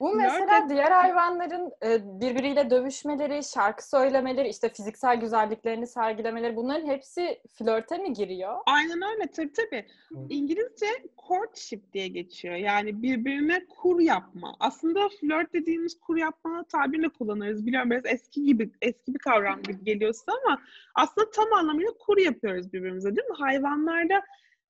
Bu 0.00 0.14
mesela 0.14 0.58
et- 0.58 0.70
diğer 0.70 0.90
hayvanların 0.90 1.72
e, 1.84 2.20
birbiriyle 2.20 2.70
dövüşmeleri, 2.70 3.44
şarkı 3.44 3.88
söylemeleri, 3.88 4.48
işte 4.48 4.68
fiziksel 4.68 5.20
güzelliklerini 5.20 5.86
sergilemeleri 5.86 6.56
bunların 6.56 6.86
hepsi 6.86 7.42
flörte 7.58 7.98
mi 7.98 8.12
giriyor? 8.12 8.56
Aynen 8.66 9.02
öyle 9.02 9.26
tabii 9.26 9.52
tabii. 9.52 9.86
İngilizce 10.30 10.86
courtship 11.28 11.92
diye 11.92 12.08
geçiyor. 12.08 12.54
Yani 12.54 13.02
birbirine 13.02 13.66
kur 13.66 14.00
yapma. 14.00 14.54
Aslında 14.60 15.08
flört 15.20 15.52
dediğimiz 15.52 16.00
kur 16.00 16.16
yapma 16.16 16.64
tabirle 16.72 17.08
kullanırız. 17.08 17.66
Biliyorum 17.66 17.90
biraz 17.90 18.06
eski 18.06 18.44
gibi 18.44 18.70
eski 18.82 19.14
bir 19.14 19.18
kavram 19.18 19.62
gibi 19.62 19.84
geliyorsa 19.84 20.32
ama 20.44 20.58
aslında 20.94 21.30
tam 21.30 21.52
anlamıyla 21.52 21.90
kur 21.98 22.18
yapıyoruz 22.18 22.72
birbirimize 22.72 23.16
değil 23.16 23.28
mi? 23.28 23.36
Hayvanlarda 23.38 24.22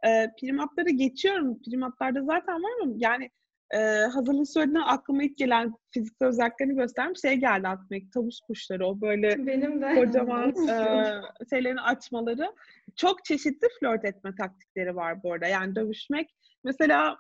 e, 0.06 0.26
primatları 0.40 0.90
geçiyorum. 0.90 1.62
Primatlarda 1.62 2.22
zaten 2.22 2.62
var 2.62 2.74
mı? 2.84 2.94
Yani 2.96 3.30
e, 3.70 3.78
hazırlığı 4.14 4.46
söylediğinde 4.46 4.84
aklıma 4.84 5.22
ilk 5.22 5.38
gelen 5.38 5.74
fiziksel 5.90 6.28
özelliklerini 6.28 6.74
göstermiş 6.74 7.20
şey 7.20 7.34
geldi 7.34 7.68
aklıma 7.68 7.96
ilk 7.96 8.12
tavus 8.12 8.40
kuşları 8.40 8.86
o 8.86 9.00
böyle 9.00 9.46
Benim 9.46 9.82
de. 9.82 9.94
kocaman 9.94 10.50
e, 10.50 11.20
şeylerini 11.50 11.80
açmaları. 11.80 12.52
Çok 12.96 13.24
çeşitli 13.24 13.66
flört 13.80 14.04
etme 14.04 14.34
taktikleri 14.34 14.96
var 14.96 15.22
bu 15.22 15.32
arada. 15.32 15.46
Yani 15.46 15.76
dövüşmek. 15.76 16.34
Mesela 16.64 17.16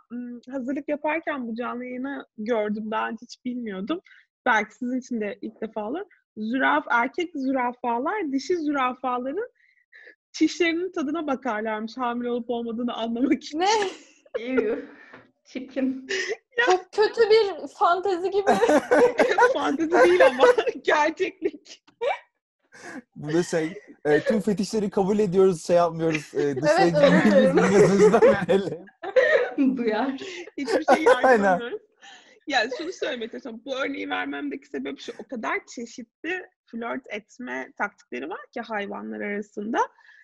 hazırlık 0.50 0.88
yaparken 0.88 1.48
bu 1.48 1.54
canlı 1.54 1.84
yayını 1.84 2.26
gördüm. 2.38 2.90
Daha 2.90 3.08
önce 3.08 3.18
hiç 3.22 3.44
bilmiyordum. 3.44 4.00
Belki 4.46 4.74
sizin 4.74 4.98
için 4.98 5.20
de 5.20 5.38
ilk 5.42 5.60
defa 5.60 5.88
olur. 5.88 6.00
Züraf, 6.36 6.84
erkek 6.90 7.30
zürafalar 7.34 8.32
dişi 8.32 8.56
zürafaların 8.56 9.48
çişlerinin 10.32 10.92
tadına 10.92 11.26
bakarlarmış 11.26 11.96
hamile 11.96 12.30
olup 12.30 12.50
olmadığını 12.50 12.94
anlamak 12.94 13.32
için. 13.32 13.58
Ne? 13.58 13.66
Çirkin. 15.48 16.08
Çok 16.66 16.92
kötü 16.92 17.20
bir 17.30 17.68
fantezi 17.68 18.30
gibi. 18.30 18.50
Fantezi 19.52 19.90
değil 19.90 20.26
ama 20.26 20.44
gerçeklik. 20.82 21.84
Bu 23.16 23.32
da 23.32 23.42
şey, 23.42 23.78
e, 24.04 24.20
tüm 24.20 24.40
fetişleri 24.40 24.90
kabul 24.90 25.18
ediyoruz, 25.18 25.66
şey 25.66 25.76
yapmıyoruz. 25.76 26.34
E, 26.34 26.42
Evet, 26.42 26.94
gözümüzden 27.72 28.22
verelim. 28.22 28.86
Duyar. 29.76 30.12
Hiçbir 30.56 30.94
şey 30.94 31.04
yargılamıyoruz. 31.04 31.82
Yani 32.46 32.70
şunu 32.78 32.92
söylemek 32.92 33.34
istiyorum. 33.34 33.62
Bu 33.64 33.76
örneği 33.76 34.10
vermemdeki 34.10 34.66
sebep 34.66 35.00
şu. 35.00 35.12
O 35.18 35.28
kadar 35.28 35.66
çeşitli 35.66 36.46
flört 36.66 37.02
etme 37.08 37.72
taktikleri 37.78 38.28
var 38.28 38.40
ki 38.54 38.60
hayvanlar 38.60 39.20
arasında. 39.20 39.78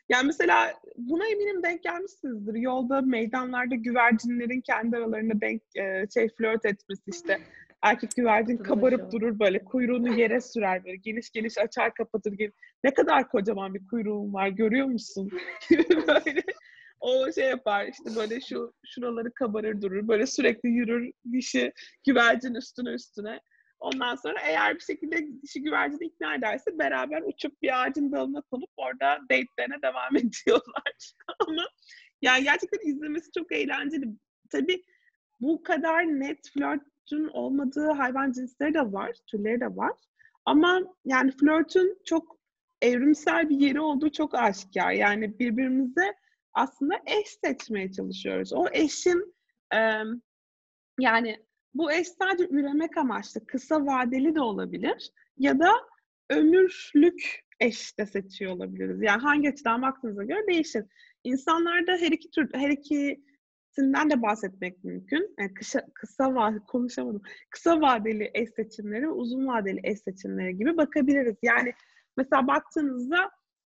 Yani 0.08 0.26
mesela 0.26 0.72
buna 0.96 1.26
eminim 1.26 1.62
denk 1.62 1.82
gelmişsinizdir. 1.82 2.54
Yolda, 2.54 3.00
meydanlarda 3.02 3.74
güvercinlerin 3.74 4.60
kendi 4.60 4.96
aralarında 4.96 5.40
denk 5.40 5.62
e, 5.76 6.04
şey 6.14 6.28
flört 6.28 6.64
etmesi 6.64 7.02
işte. 7.06 7.40
Erkek 7.82 8.10
güvercin 8.16 8.56
kabarıp 8.56 9.12
durur 9.12 9.38
böyle. 9.38 9.64
Kuyruğunu 9.64 10.14
yere 10.20 10.40
sürer 10.40 10.84
böyle. 10.84 10.96
Geniş 10.96 11.30
geniş 11.30 11.58
açar 11.58 11.94
kapatır. 11.94 12.32
Gel- 12.32 12.52
Ne 12.84 12.94
kadar 12.94 13.28
kocaman 13.28 13.74
bir 13.74 13.86
kuyruğun 13.86 14.34
var 14.34 14.48
görüyor 14.48 14.86
musun? 14.86 15.30
böyle 16.08 16.42
o 17.00 17.32
şey 17.32 17.48
yapar 17.48 17.86
işte 17.86 18.16
böyle 18.16 18.40
şu 18.40 18.72
şuraları 18.86 19.32
kabarır 19.34 19.82
durur. 19.82 20.08
Böyle 20.08 20.26
sürekli 20.26 20.68
yürür 20.68 21.12
dişi 21.32 21.72
güvercin 22.06 22.54
üstüne 22.54 22.90
üstüne. 22.90 23.40
Ondan 23.84 24.16
sonra 24.16 24.40
eğer 24.40 24.74
bir 24.74 24.80
şekilde 24.80 25.42
dişi 25.42 25.62
güvercini 25.62 26.04
ikna 26.04 26.34
ederse 26.34 26.78
beraber 26.78 27.22
uçup 27.22 27.62
bir 27.62 27.82
ağacın 27.82 28.12
dalına 28.12 28.40
konup 28.40 28.70
orada 28.76 29.20
date'lerine 29.30 29.82
devam 29.82 30.16
ediyorlar. 30.16 31.12
Ama 31.38 31.62
yani 32.22 32.44
gerçekten 32.44 32.90
izlemesi 32.90 33.30
çok 33.38 33.52
eğlenceli. 33.52 34.06
Tabii 34.50 34.82
bu 35.40 35.62
kadar 35.62 36.04
net 36.04 36.50
flörtün 36.54 37.28
olmadığı 37.28 37.90
hayvan 37.90 38.32
cinsleri 38.32 38.74
de 38.74 38.92
var, 38.92 39.16
türleri 39.26 39.60
de 39.60 39.76
var. 39.76 39.92
Ama 40.44 40.80
yani 41.04 41.30
flörtün 41.30 41.98
çok 42.04 42.38
evrimsel 42.82 43.48
bir 43.48 43.56
yeri 43.56 43.80
olduğu 43.80 44.12
çok 44.12 44.34
aşikar. 44.34 44.92
Yani 44.92 45.38
birbirimize 45.38 46.14
aslında 46.54 46.94
eş 47.06 47.28
seçmeye 47.44 47.92
çalışıyoruz. 47.92 48.52
O 48.52 48.66
eşin 48.72 49.34
yani 51.00 51.44
bu 51.74 51.92
eş 51.92 52.08
sadece 52.08 52.48
üremek 52.50 52.96
amaçlı, 52.96 53.46
kısa 53.46 53.86
vadeli 53.86 54.34
de 54.34 54.40
olabilir 54.40 55.10
ya 55.38 55.58
da 55.58 55.72
ömürlük 56.30 57.44
eş 57.60 57.98
de 57.98 58.06
seçiyor 58.06 58.52
olabiliriz. 58.52 59.02
Yani 59.02 59.22
hangi 59.22 59.48
açıdan 59.48 59.82
baktığınıza 59.82 60.24
göre 60.24 60.46
değişir. 60.46 60.84
İnsanlarda 61.24 61.92
her 61.92 62.10
iki 62.10 62.30
tür, 62.30 62.50
her 62.54 62.70
ikisinden 62.70 64.10
de 64.10 64.22
bahsetmek 64.22 64.84
mümkün. 64.84 65.34
Yani 65.38 65.54
kısa, 65.54 65.86
kısa 65.94 66.34
vadeli, 66.34 66.60
konuşamadım. 66.60 67.22
Kısa 67.50 67.80
vadeli 67.80 68.30
eş 68.34 68.48
seçimleri 68.50 69.08
uzun 69.08 69.46
vadeli 69.46 69.80
eş 69.84 69.98
seçimleri 69.98 70.56
gibi 70.56 70.76
bakabiliriz. 70.76 71.36
Yani 71.42 71.72
mesela 72.16 72.46
baktığınızda 72.46 73.30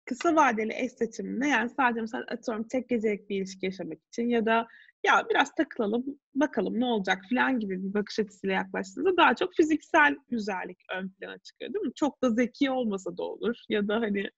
kısa 0.05 0.35
vadeli 0.35 0.73
eş 0.75 0.91
seçiminde 0.91 1.47
yani 1.47 1.69
sadece 1.69 2.01
mesela 2.01 2.25
atıyorum 2.27 2.67
tek 2.67 2.89
gecelik 2.89 3.29
bir 3.29 3.37
ilişki 3.37 3.65
yaşamak 3.65 3.97
için 4.07 4.29
ya 4.29 4.45
da 4.45 4.67
ya 5.05 5.25
biraz 5.29 5.55
takılalım 5.55 6.05
bakalım 6.35 6.79
ne 6.79 6.85
olacak 6.85 7.21
falan 7.29 7.59
gibi 7.59 7.83
bir 7.83 7.93
bakış 7.93 8.19
açısıyla 8.19 8.55
yaklaştığınızda 8.55 9.17
daha 9.17 9.35
çok 9.35 9.53
fiziksel 9.53 10.15
güzellik 10.29 10.77
ön 10.95 11.09
plana 11.09 11.37
çıkıyor 11.37 11.73
değil 11.73 11.85
mi? 11.85 11.93
Çok 11.95 12.21
da 12.21 12.29
zeki 12.29 12.71
olmasa 12.71 13.17
da 13.17 13.23
olur 13.23 13.55
ya 13.69 13.87
da 13.87 13.95
hani 13.95 14.29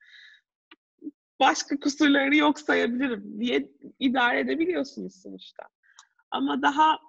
başka 1.40 1.80
kusurları 1.80 2.36
yok 2.36 2.60
sayabilirim 2.60 3.40
diye 3.40 3.72
idare 4.00 4.40
edebiliyorsunuz 4.40 5.22
sonuçta. 5.22 5.64
Ama 6.32 6.62
daha 6.62 7.00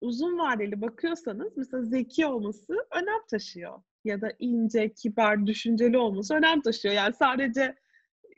uzun 0.00 0.38
vadeli 0.38 0.80
bakıyorsanız 0.80 1.56
mesela 1.56 1.84
zeki 1.84 2.26
olması 2.26 2.74
önem 2.90 3.26
taşıyor. 3.30 3.82
Ya 4.04 4.20
da 4.20 4.32
ince, 4.38 4.92
kibar, 4.92 5.46
düşünceli 5.46 5.98
olması 5.98 6.34
önem 6.34 6.60
taşıyor. 6.60 6.94
Yani 6.94 7.14
sadece 7.14 7.76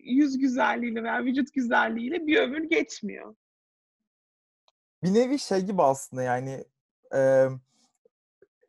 yüz 0.05 0.39
güzelliğiyle 0.39 1.03
veya 1.03 1.25
vücut 1.25 1.55
güzelliğiyle 1.55 2.27
bir 2.27 2.37
ömür 2.37 2.71
geçmiyor. 2.71 3.35
Bir 5.03 5.15
nevi 5.15 5.39
şey 5.39 5.61
gibi 5.61 5.83
aslında 5.83 6.23
yani 6.23 6.65
e, 7.15 7.49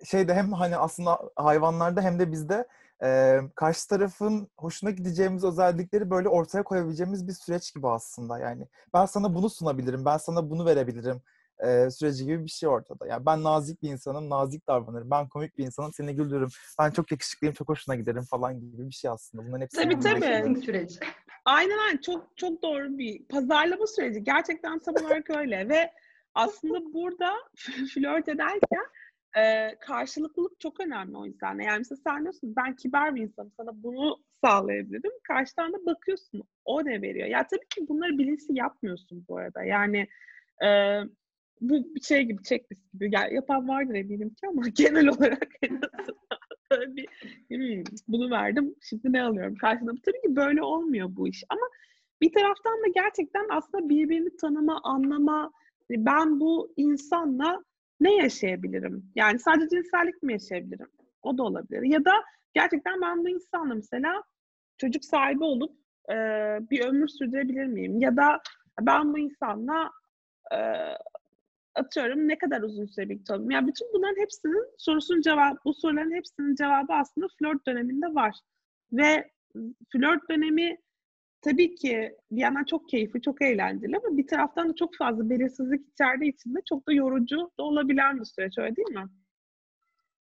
şeyde 0.06 0.34
hem 0.34 0.54
hani 0.54 0.78
aslında 0.78 1.20
hayvanlarda 1.36 2.02
hem 2.02 2.20
de 2.20 2.32
bizde 2.32 2.68
e, 3.04 3.40
karşı 3.56 3.88
tarafın 3.88 4.48
hoşuna 4.58 4.92
gideceğimiz 4.92 5.44
özellikleri 5.44 6.10
böyle 6.10 6.30
ortaya 6.30 6.64
koyabileceğimiz 6.64 7.28
bir 7.28 7.34
süreç 7.34 7.74
gibi 7.74 7.88
aslında 7.88 8.40
yani. 8.40 8.68
Ben 8.94 9.06
sana 9.06 9.36
bunu 9.36 9.50
sunabilirim, 9.50 10.06
ben 10.06 10.18
sana 10.18 10.50
bunu 10.50 10.66
verebilirim 10.66 11.22
e, 11.68 11.90
süreci 11.90 12.26
gibi 12.26 12.46
bir 12.46 12.50
şey 12.50 12.70
ortada. 12.70 13.08
Yani 13.08 13.26
ben 13.26 13.44
nazik 13.44 13.84
bir 13.84 13.90
insanım, 13.90 14.30
nazik 14.30 14.68
davranırım. 14.68 15.12
Ben 15.12 15.28
komik 15.30 15.58
bir 15.58 15.66
insanım, 15.66 15.94
seni 15.94 16.16
güldürürüm. 16.16 16.50
Ben 16.80 16.92
çok 16.92 17.12
yakışıklıyım, 17.12 17.54
çok 17.54 17.70
hoşuna 17.70 17.96
giderim 17.96 18.24
falan 18.24 18.60
gibi 18.60 18.88
bir 18.88 18.94
şey 18.94 19.12
aslında. 19.12 19.48
Bunların 19.48 19.62
hepsi 19.62 19.78
Tabii, 19.78 20.00
tabii. 20.00 20.62
Süreci. 20.62 21.00
Aynen 21.46 21.78
aynen 21.78 21.98
çok 21.98 22.38
çok 22.38 22.64
doğru 22.64 22.98
bir 22.98 23.26
pazarlama 23.26 23.88
süreci. 23.88 24.24
Gerçekten 24.24 24.80
tam 24.80 24.96
olarak 24.96 25.30
öyle 25.30 25.70
ve 25.70 25.92
aslında 26.36 26.94
burada 26.94 27.34
flört 27.94 28.28
ederken 28.28 28.86
e, 29.38 29.76
karşılıklılık 29.80 30.60
çok 30.60 30.80
önemli 30.80 31.18
o 31.18 31.26
yüzden. 31.26 31.60
Yani 31.60 31.78
mesela 31.78 32.02
sen 32.08 32.22
diyorsun 32.24 32.54
ben 32.56 32.76
kibar 32.76 33.16
bir 33.16 33.22
insanım 33.22 33.52
sana 33.58 33.84
bunu 33.84 34.18
sağlayabilirim. 34.44 35.12
Karşıdan 35.24 35.74
da 35.74 35.86
bakıyorsun 35.86 36.44
o 36.66 36.86
ne 36.86 37.02
veriyor. 37.02 37.28
Ya 37.28 37.48
tabii 37.48 37.68
ki 37.70 37.88
bunları 37.88 38.18
bilinçli 38.18 38.58
yapmıyorsun 38.58 39.26
bu 39.30 39.38
arada. 39.38 39.64
Yani 39.64 40.08
e, 40.64 41.00
bu 41.62 41.96
bir 41.96 42.02
şey 42.02 42.24
gibi 42.24 42.44
checklist 42.44 42.94
gibi. 42.94 43.10
Yani 43.14 43.34
yapan 43.36 43.68
vardır 43.68 43.96
eminim 43.96 44.30
ki 44.30 44.48
ama 44.48 44.62
genel 44.76 45.08
olarak 45.08 45.48
en 45.62 45.82
bir 46.72 47.08
"Hmm, 47.50 47.84
bunu 48.08 48.32
verdim 48.32 48.76
şimdi 48.82 49.14
ne 49.14 49.24
alıyorum 49.24 49.56
karşılığında. 49.56 50.02
Tabii 50.06 50.22
ki 50.22 50.36
böyle 50.36 50.64
olmuyor 50.64 51.10
bu 51.16 51.28
iş 51.28 51.44
ama 51.50 51.62
bir 52.22 52.34
taraftan 52.34 52.74
da 52.74 52.88
gerçekten 52.96 53.48
aslında 53.50 53.90
birbirini 53.90 54.38
tanıma, 54.38 54.80
anlama, 54.84 55.52
hani 55.90 56.06
ben 56.06 56.40
bu 56.40 56.74
insanla 56.78 57.64
ne 58.00 58.16
yaşayabilirim? 58.16 59.06
Yani 59.16 59.40
sadece 59.40 59.70
cinsellik 59.70 60.24
mi 60.24 60.34
yaşayabilirim? 60.34 60.88
O 61.22 61.38
da 61.38 61.44
olabilir. 61.44 61.82
Ya 61.82 62.06
da 62.06 62.12
gerçekten 62.54 63.02
ben 63.02 63.24
bu 63.24 63.30
insanla 63.30 63.74
mesela 63.76 64.24
çocuk 64.78 65.06
sahibi 65.06 65.44
olup 65.44 65.72
e, 66.10 66.16
bir 66.72 66.86
ömür 66.86 67.08
sürdürebilir 67.08 67.66
miyim? 67.66 68.00
Ya 68.00 68.18
da 68.18 68.42
ben 68.82 69.14
bu 69.14 69.20
insanla 69.20 69.92
atıyorum 71.76 72.28
ne 72.28 72.38
kadar 72.38 72.62
uzun 72.62 72.86
süre 72.86 73.10
birlikte 73.10 73.34
olayım? 73.34 73.52
Yani 73.52 73.68
bütün 73.68 73.88
bunların 73.94 74.22
hepsinin 74.22 74.66
sorusunun 74.78 75.22
cevabı, 75.22 75.58
bu 75.66 75.74
soruların 75.74 76.16
hepsinin 76.16 76.56
cevabı 76.56 76.94
aslında 76.94 77.28
flört 77.40 77.68
döneminde 77.68 78.16
var. 78.16 78.36
Ve 78.92 79.32
flört 79.92 80.30
dönemi 80.30 80.78
tabii 81.42 81.76
ki 81.76 82.16
bir 82.32 82.42
yandan 82.42 82.64
çok 82.64 82.90
keyifli, 82.90 83.22
çok 83.22 83.42
eğlenceli 83.42 83.98
ama 83.98 84.18
bir 84.18 84.28
taraftan 84.28 84.70
da 84.70 84.76
çok 84.76 84.96
fazla 84.96 85.30
belirsizlik 85.30 85.88
içerdiği 85.88 86.34
için 86.34 86.56
de 86.56 86.60
çok 86.70 86.88
da 86.88 86.94
yorucu 86.94 87.52
da 87.60 87.64
olabilen 87.64 88.20
bir 88.20 88.26
süreç 88.26 88.58
öyle 88.58 88.76
değil 88.76 88.90
mi? 88.90 89.10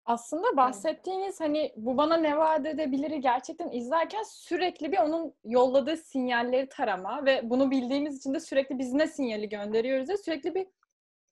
Aslında 0.04 0.56
bahsettiğiniz 0.56 1.40
hani 1.40 1.72
bu 1.76 1.96
bana 1.96 2.16
ne 2.16 2.38
vaat 2.38 2.66
edebiliri 2.66 3.20
gerçekten 3.20 3.70
izlerken 3.70 4.22
sürekli 4.22 4.92
bir 4.92 4.98
onun 4.98 5.34
yolladığı 5.44 5.96
sinyalleri 5.96 6.68
tarama 6.68 7.24
ve 7.26 7.40
bunu 7.44 7.70
bildiğimiz 7.70 8.16
için 8.16 8.34
de 8.34 8.40
sürekli 8.40 8.78
biz 8.78 8.92
ne 8.92 9.06
sinyali 9.06 9.48
gönderiyoruz 9.48 10.08
ya 10.08 10.16
sürekli 10.16 10.54
bir 10.54 10.66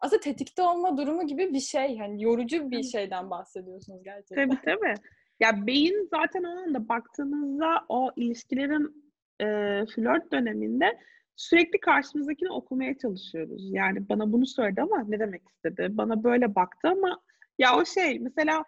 aslında 0.01 0.21
tetikte 0.21 0.63
olma 0.63 0.97
durumu 0.97 1.27
gibi 1.27 1.53
bir 1.55 1.61
şey. 1.61 1.99
Hani 1.99 2.23
yorucu 2.23 2.71
bir 2.71 2.83
şeyden 2.83 3.31
bahsediyorsunuz 3.31 4.03
gerçekten. 4.05 4.49
Tabii 4.49 4.61
tabii. 4.65 4.95
Ya 5.41 5.67
beyin 5.67 6.09
zaten 6.11 6.45
o 6.45 6.49
anda 6.49 6.89
baktığınızda 6.89 7.85
o 7.89 8.11
ilişkilerin 8.17 9.13
e, 9.41 9.47
flört 9.87 10.33
döneminde 10.33 10.99
sürekli 11.37 11.81
karşımızdakini 11.81 12.51
okumaya 12.51 12.99
çalışıyoruz. 12.99 13.73
Yani 13.73 14.09
bana 14.09 14.33
bunu 14.33 14.47
söyledi 14.47 14.83
ama 14.83 15.05
ne 15.09 15.19
demek 15.19 15.49
istedi? 15.49 15.89
Bana 15.91 16.25
böyle 16.25 16.55
baktı 16.55 16.89
ama 16.89 17.21
ya 17.59 17.77
o 17.77 17.85
şey 17.85 18.19
mesela 18.19 18.65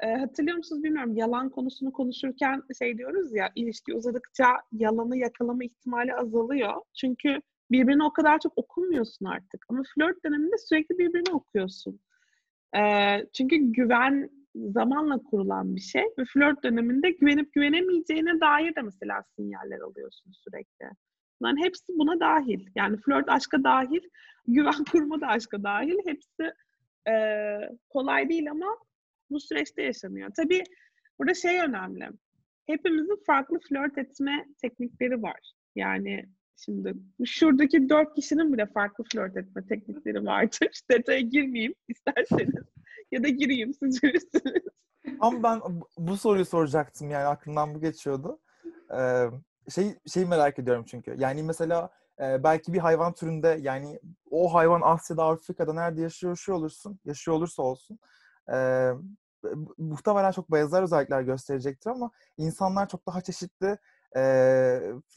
e, 0.00 0.14
hatırlıyor 0.14 0.56
musunuz 0.56 0.82
bilmiyorum 0.82 1.16
yalan 1.16 1.50
konusunu 1.50 1.92
konuşurken 1.92 2.62
şey 2.78 2.98
diyoruz 2.98 3.34
ya 3.34 3.50
ilişki 3.54 3.94
uzadıkça 3.94 4.46
yalanı 4.72 5.16
yakalama 5.16 5.64
ihtimali 5.64 6.14
azalıyor. 6.14 6.74
Çünkü 6.94 7.40
birbirini 7.70 8.04
o 8.04 8.12
kadar 8.12 8.40
çok 8.40 8.58
okumuyorsun 8.58 9.26
artık. 9.26 9.66
Ama 9.68 9.82
flört 9.94 10.24
döneminde 10.24 10.58
sürekli 10.58 10.98
birbirini 10.98 11.34
okuyorsun. 11.34 12.00
Ee, 12.76 13.26
çünkü 13.32 13.56
güven 13.56 14.30
zamanla 14.54 15.18
kurulan 15.18 15.76
bir 15.76 15.80
şey 15.80 16.04
ve 16.18 16.24
flört 16.24 16.64
döneminde 16.64 17.10
güvenip 17.10 17.52
güvenemeyeceğine 17.52 18.40
dair 18.40 18.74
de 18.74 18.82
mesela 18.82 19.22
sinyaller 19.36 19.78
alıyorsun 19.78 20.32
sürekli. 20.32 20.86
Bunların 21.40 21.64
hepsi 21.64 21.92
buna 21.98 22.20
dahil. 22.20 22.66
Yani 22.74 22.96
flört 22.96 23.28
aşka 23.28 23.64
dahil, 23.64 24.00
güven 24.46 24.84
kurma 24.92 25.20
da 25.20 25.26
aşka 25.26 25.62
dahil. 25.62 25.96
Hepsi 26.06 26.52
e, 27.08 27.14
kolay 27.88 28.28
değil 28.28 28.50
ama 28.50 28.78
bu 29.30 29.40
süreçte 29.40 29.82
yaşanıyor. 29.82 30.30
Tabii 30.36 30.62
burada 31.18 31.34
şey 31.34 31.60
önemli. 31.60 32.08
Hepimizin 32.66 33.22
farklı 33.26 33.58
flört 33.68 33.98
etme 33.98 34.46
teknikleri 34.62 35.22
var. 35.22 35.52
Yani 35.76 36.26
şimdi 36.64 36.94
şuradaki 37.26 37.88
dört 37.88 38.14
kişinin 38.14 38.52
bile 38.52 38.66
farklı 38.66 39.04
flört 39.12 39.36
etme 39.36 39.66
teknikleri 39.66 40.26
vardır. 40.26 40.80
Detaya 40.90 41.20
girmeyeyim 41.20 41.74
isterseniz. 41.88 42.64
ya 43.12 43.22
da 43.22 43.28
gireyim 43.28 43.74
siz 43.74 44.02
bilirsiniz. 44.02 44.64
Ama 45.20 45.42
ben 45.42 45.60
bu 45.98 46.16
soruyu 46.16 46.44
soracaktım 46.44 47.10
yani 47.10 47.24
aklımdan 47.24 47.74
bu 47.74 47.80
geçiyordu. 47.80 48.38
Ee, 48.98 49.26
şey 49.70 49.98
şeyi 50.06 50.26
merak 50.26 50.58
ediyorum 50.58 50.84
çünkü. 50.88 51.14
Yani 51.18 51.42
mesela 51.42 51.90
e, 52.20 52.44
belki 52.44 52.72
bir 52.72 52.78
hayvan 52.78 53.12
türünde 53.12 53.58
yani 53.60 54.00
o 54.30 54.54
hayvan 54.54 54.80
Asya'da, 54.84 55.24
Afrika'da 55.24 55.72
nerede 55.72 56.00
yaşıyor, 56.00 56.30
yaşıyor 56.30 56.58
olursun, 56.58 57.00
yaşıyor 57.04 57.36
olursa 57.36 57.62
olsun. 57.62 57.98
E, 58.52 58.90
muhtemelen 59.78 60.30
çok 60.30 60.52
benzer 60.52 60.82
özellikler 60.82 61.22
gösterecektir 61.22 61.90
ama 61.90 62.10
insanlar 62.36 62.88
çok 62.88 63.06
daha 63.06 63.20
çeşitli 63.20 63.78
e, 64.16 64.22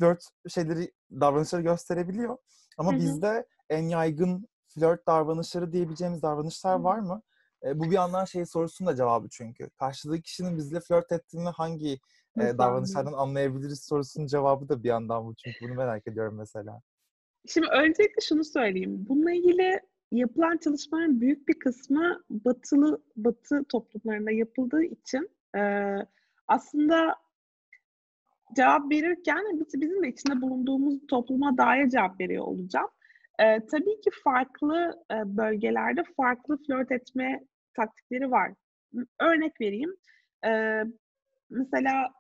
flört 0.02 0.24
şeyleri, 0.50 0.92
davranışları 1.12 1.62
gösterebiliyor. 1.62 2.38
Ama 2.78 2.92
Hı 2.92 2.96
hı. 2.96 3.00
bizde 3.00 3.46
en 3.70 3.84
yaygın 3.88 4.48
flört 4.68 5.08
davranışları 5.08 5.74
diyebileceğimiz 5.74 6.22
davranışlar 6.22 6.80
var 6.80 7.00
mı? 7.00 7.22
E, 7.66 7.80
bu 7.80 7.84
bir 7.84 7.96
yandan 7.96 8.26
şey 8.26 8.46
sorusunun 8.46 8.90
da 8.90 8.96
cevabı 8.96 9.28
çünkü. 9.32 9.70
Karşıdaki 9.70 10.22
kişinin 10.22 10.58
bizle 10.58 10.80
flört 10.80 11.12
ettiğini 11.12 11.50
hangi 11.50 12.00
e, 12.40 12.58
davranışlardan 12.58 13.14
anlayabiliriz 13.14 13.84
sorusunun 13.84 14.28
cevabı 14.28 14.70
da 14.70 14.84
bir 14.84 14.90
yandan 14.90 15.26
bu 15.26 15.36
çünkü 15.36 15.58
bunu 15.62 15.74
merak 15.74 16.08
ediyorum 16.08 16.38
mesela. 16.38 16.82
Şimdi 17.48 17.68
öncelikle 17.68 18.22
şunu 18.22 18.44
söyleyeyim. 18.44 19.06
Bununla 19.10 19.32
ilgili 19.32 19.80
yapılan 20.12 20.58
çalışmaların 20.58 21.22
büyük 21.22 21.48
bir 21.48 21.60
kısmı 21.60 22.24
batılı 22.30 23.04
batı 23.16 23.64
toplumlarında 23.70 24.32
yapıldığı 24.32 24.84
için 24.84 25.30
e, 25.58 25.62
aslında 26.48 27.16
cevap 28.56 28.92
verirken 28.92 29.44
biz- 29.54 29.82
bizim 29.82 30.04
de 30.04 30.08
içinde 30.10 30.42
bulunduğumuz 30.42 31.08
topluma 31.08 31.58
dair 31.58 31.90
cevap 31.90 32.20
veriyor 32.22 32.46
olacağım. 32.46 32.90
E, 33.40 33.66
tabii 33.66 34.02
ki 34.02 34.10
farklı 34.24 34.94
e, 35.12 35.38
bölgelerde 35.38 36.04
farklı 36.18 36.58
flört 36.68 36.92
etme 36.92 37.40
taktikleri 37.74 38.32
var. 38.32 38.52
Örnek 39.22 39.62
vereyim. 39.62 39.96
E, 40.46 40.84
mesela 41.50 42.14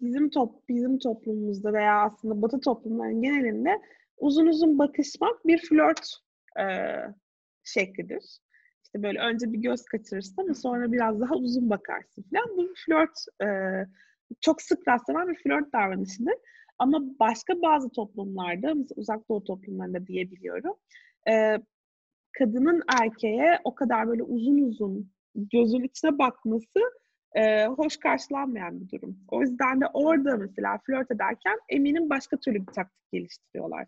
bizim 0.00 0.30
top 0.30 0.68
bizim 0.68 0.98
toplumumuzda 0.98 1.72
veya 1.72 2.02
aslında 2.02 2.42
Batı 2.42 2.60
toplumlarının 2.60 3.22
genelinde 3.22 3.80
uzun 4.18 4.46
uzun 4.46 4.78
bakışmak 4.78 5.46
bir 5.46 5.58
flört 5.58 6.16
e, 6.60 6.64
şeklidir. 7.64 8.38
İşte 8.84 9.02
böyle 9.02 9.18
önce 9.20 9.52
bir 9.52 9.58
göz 9.58 9.84
kaçırırsın 9.84 10.42
ama 10.42 10.54
sonra 10.54 10.92
biraz 10.92 11.20
daha 11.20 11.34
uzun 11.34 11.70
bakarsın 11.70 12.22
falan. 12.22 12.56
Bu 12.56 12.74
flört 12.86 13.18
e, 13.42 13.46
çok 14.40 14.62
sık 14.62 14.88
rastlanan 14.88 15.28
bir 15.28 15.42
flört 15.42 15.72
davranışıdır. 15.72 16.34
Ama 16.78 17.00
başka 17.20 17.62
bazı 17.62 17.90
toplumlarda, 17.90 18.74
mesela 18.74 18.94
uzak 18.96 19.28
doğu 19.28 19.44
toplumlarında 19.44 20.06
diyebiliyorum, 20.06 20.74
e, 21.30 21.58
kadının 22.38 22.82
erkeğe 23.00 23.58
o 23.64 23.74
kadar 23.74 24.08
böyle 24.08 24.22
uzun 24.22 24.58
uzun 24.58 25.10
gözün 25.34 25.82
içine 25.82 26.18
bakması 26.18 26.80
e, 27.34 27.66
hoş 27.66 27.96
karşılanmayan 27.96 28.80
bir 28.80 28.88
durum. 28.90 29.18
O 29.28 29.40
yüzden 29.40 29.80
de 29.80 29.84
orada 29.94 30.36
mesela 30.36 30.78
flört 30.86 31.10
ederken 31.10 31.58
eminim 31.68 32.10
başka 32.10 32.36
türlü 32.36 32.66
bir 32.66 32.72
taktik 32.72 33.12
geliştiriyorlar. 33.12 33.86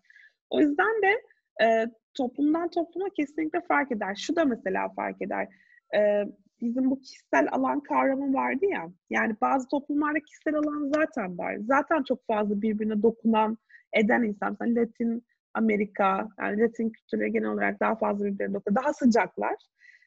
O 0.49 0.59
yüzden 0.59 1.01
de 1.01 1.21
e, 1.65 1.87
toplumdan 2.13 2.69
topluma 2.69 3.09
kesinlikle 3.09 3.61
fark 3.61 3.91
eder. 3.91 4.15
Şu 4.15 4.35
da 4.35 4.45
mesela 4.45 4.89
fark 4.89 5.21
eder. 5.21 5.47
E, 5.95 6.25
bizim 6.65 6.91
bu 6.91 6.99
kişisel 6.99 7.47
alan 7.51 7.79
kavramı 7.79 8.33
vardı 8.33 8.65
ya. 8.65 8.91
Yani 9.09 9.35
bazı 9.41 9.67
toplumlarda 9.67 10.19
kişisel 10.19 10.55
alan 10.55 10.91
zaten 10.95 11.37
var. 11.37 11.57
Zaten 11.59 12.03
çok 12.03 12.27
fazla 12.27 12.61
birbirine 12.61 13.01
dokunan, 13.03 13.57
eden 13.93 14.23
insan. 14.23 14.57
Mesela 14.59 14.81
Latin 14.81 15.25
Amerika, 15.53 16.29
yani 16.39 16.61
Latin 16.61 16.89
kültürleri 16.89 17.31
genel 17.31 17.49
olarak 17.49 17.79
daha 17.79 17.95
fazla 17.95 18.25
birbirine 18.25 18.53
dokunan, 18.53 18.75
daha 18.83 18.93
sıcaklar. 18.93 19.55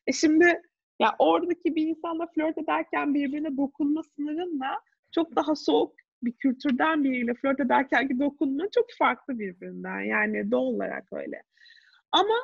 E 0.06 0.12
şimdi 0.12 0.62
ya 1.00 1.14
oradaki 1.18 1.76
bir 1.76 1.86
insanla 1.86 2.26
flört 2.34 2.58
ederken 2.58 3.14
birbirine 3.14 3.56
dokunma 3.56 4.02
sınırınla 4.02 4.80
çok 5.14 5.36
daha 5.36 5.54
soğuk 5.54 5.94
bir 6.22 6.32
kültürden 6.32 7.04
biriyle 7.04 7.34
flört 7.34 7.60
ederkenki 7.60 8.20
dokunma 8.20 8.64
çok 8.74 8.86
farklı 8.98 9.38
birbirinden. 9.38 10.00
Yani 10.00 10.50
doğal 10.50 10.62
olarak 10.62 11.04
öyle. 11.12 11.42
Ama 12.12 12.34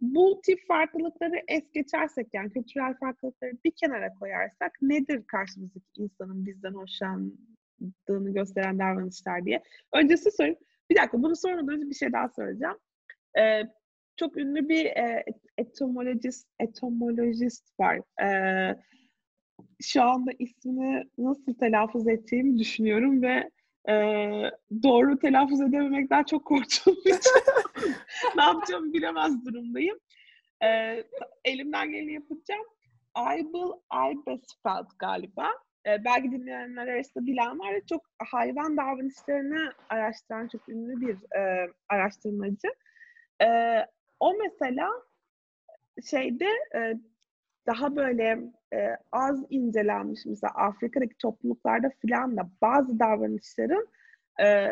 bu 0.00 0.40
tip 0.44 0.66
farklılıkları 0.68 1.42
es 1.48 1.72
geçersek 1.72 2.28
yani 2.32 2.50
kültürel 2.50 2.94
farklılıkları 2.94 3.52
bir 3.64 3.70
kenara 3.70 4.14
koyarsak 4.14 4.78
nedir 4.82 5.22
karşımızdaki 5.26 5.86
insanın 5.96 6.46
bizden 6.46 6.74
hoşlandığını 6.74 8.34
gösteren 8.34 8.78
davranışlar 8.78 9.44
diye. 9.44 9.62
Öncesi 9.92 10.30
sorayım. 10.30 10.56
Bir 10.90 10.96
dakika 10.96 11.22
bunu 11.22 11.36
sormadan 11.36 11.90
bir 11.90 11.94
şey 11.94 12.12
daha 12.12 12.28
söyleyeceğim. 12.28 12.76
Ee, 13.38 13.62
çok 14.16 14.36
ünlü 14.36 14.68
bir 14.68 14.86
e, 14.86 15.24
etomolojist, 15.58 16.48
etomolojist 16.60 17.80
var. 17.80 18.00
Ee, 18.22 18.76
şu 19.82 20.02
anda 20.02 20.30
ismini 20.38 21.04
nasıl 21.18 21.54
telaffuz 21.54 22.08
ettiğimi 22.08 22.58
düşünüyorum 22.58 23.22
ve 23.22 23.50
e, 23.88 23.94
doğru 24.82 25.18
telaffuz 25.18 25.60
edememekten 25.60 26.24
çok 26.24 26.44
korktuğum 26.44 27.00
için 27.00 27.32
ne 28.36 28.42
yapacağımı 28.42 28.92
bilemez 28.92 29.46
durumdayım. 29.46 29.98
E, 30.64 31.02
elimden 31.44 31.90
geleni 31.90 32.12
yapacağım. 32.12 32.64
Aybel 33.14 33.72
Eibesfeld 33.94 34.86
galiba. 34.98 35.50
E, 35.86 36.04
belki 36.04 36.32
dinleyenler 36.32 36.88
arasında 36.88 37.26
bilen 37.26 37.58
var. 37.58 37.74
Çok 37.88 38.02
hayvan 38.30 38.76
davranışlarını 38.76 39.72
araştıran 39.88 40.48
çok 40.48 40.68
ünlü 40.68 41.00
bir 41.00 41.36
e, 41.38 41.72
araştırmacı. 41.88 42.68
E, 43.42 43.48
o 44.20 44.34
mesela 44.38 44.88
şeyde 46.10 46.48
e, 46.74 46.94
daha 47.66 47.96
böyle 47.96 48.38
e, 48.74 48.96
az 49.12 49.44
incelenmiş 49.50 50.26
mesela 50.26 50.52
Afrika'daki 50.54 51.16
topluluklarda 51.18 51.90
filan 52.00 52.36
da 52.36 52.50
bazı 52.62 52.98
davranışların 52.98 53.88
e, 54.40 54.68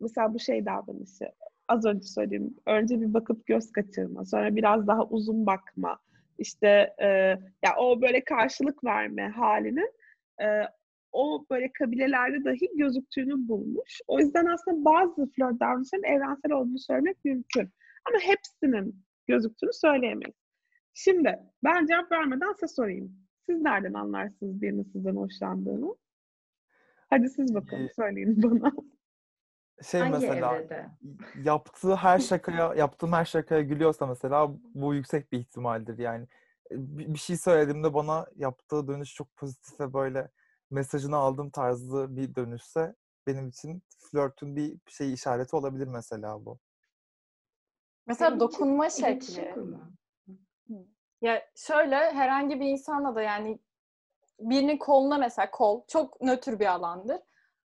mesela 0.00 0.34
bu 0.34 0.38
şey 0.38 0.66
davranışı 0.66 1.24
az 1.68 1.86
önce 1.86 2.06
söylediğim 2.06 2.56
önce 2.66 3.00
bir 3.00 3.14
bakıp 3.14 3.46
göz 3.46 3.72
kaçırma 3.72 4.24
sonra 4.24 4.56
biraz 4.56 4.86
daha 4.86 5.04
uzun 5.04 5.46
bakma 5.46 5.98
işte 6.38 6.94
e, 7.02 7.06
ya 7.64 7.76
o 7.78 8.02
böyle 8.02 8.24
karşılık 8.24 8.84
verme 8.84 9.28
halinin 9.28 9.92
e, 10.42 10.46
o 11.12 11.46
böyle 11.50 11.72
kabilelerde 11.72 12.44
dahi 12.44 12.68
gözüktüğünü 12.76 13.48
bulmuş. 13.48 14.00
O 14.08 14.18
yüzden 14.18 14.46
aslında 14.46 14.84
bazı 14.84 15.30
flört 15.30 15.60
davranışların 15.60 16.04
evrensel 16.04 16.52
olduğunu 16.52 16.78
söylemek 16.78 17.24
mümkün. 17.24 17.70
Ama 18.04 18.18
hepsinin 18.20 19.04
gözüktüğünü 19.26 19.72
söyleyemeyiz. 19.72 20.39
Şimdi 21.04 21.38
ben 21.64 21.86
cevap 21.86 22.12
vermeden 22.12 22.52
size 22.52 22.68
sorayım. 22.68 23.16
Siz 23.46 23.60
nereden 23.60 23.92
anlarsınız 23.94 24.62
birinin 24.62 24.82
sizden 24.82 25.16
hoşlandığını? 25.16 25.96
Hadi 27.10 27.28
siz 27.28 27.54
bakalım 27.54 27.84
Ee, 27.84 27.92
söyleyin 27.96 28.42
bana. 28.42 28.72
Şey 29.82 30.00
Hangi 30.00 30.12
mesela 30.12 30.56
evrede? 30.56 30.86
yaptığı 31.44 31.94
her 31.96 32.18
şakaya, 32.18 32.74
yaptığım 32.74 33.12
her 33.12 33.24
şakaya 33.24 33.60
gülüyorsa 33.62 34.06
mesela 34.06 34.50
bu 34.74 34.94
yüksek 34.94 35.32
bir 35.32 35.38
ihtimaldir 35.38 35.98
yani. 35.98 36.24
E, 36.70 36.74
Bir 36.98 37.18
şey 37.18 37.36
söylediğimde 37.36 37.94
bana 37.94 38.26
yaptığı 38.36 38.88
dönüş 38.88 39.14
çok 39.14 39.36
pozitif 39.36 39.80
ve 39.80 39.92
böyle 39.92 40.30
mesajını 40.70 41.16
aldığım 41.16 41.50
tarzı 41.50 42.16
bir 42.16 42.34
dönüşse 42.34 42.94
benim 43.26 43.48
için 43.48 43.82
flörtün 43.98 44.56
bir 44.56 44.78
şey 44.88 45.12
işareti 45.12 45.56
olabilir 45.56 45.86
mesela 45.86 46.44
bu. 46.44 46.58
Mesela 48.06 48.40
dokunma 48.40 48.90
şekli. 48.90 49.54
Ya 51.20 51.42
şöyle 51.56 51.96
herhangi 51.96 52.60
bir 52.60 52.66
insanla 52.66 53.14
da 53.14 53.22
yani 53.22 53.58
birinin 54.40 54.76
koluna 54.78 55.18
mesela 55.18 55.50
kol 55.50 55.86
çok 55.88 56.20
nötr 56.20 56.60
bir 56.60 56.66
alandır. 56.66 57.18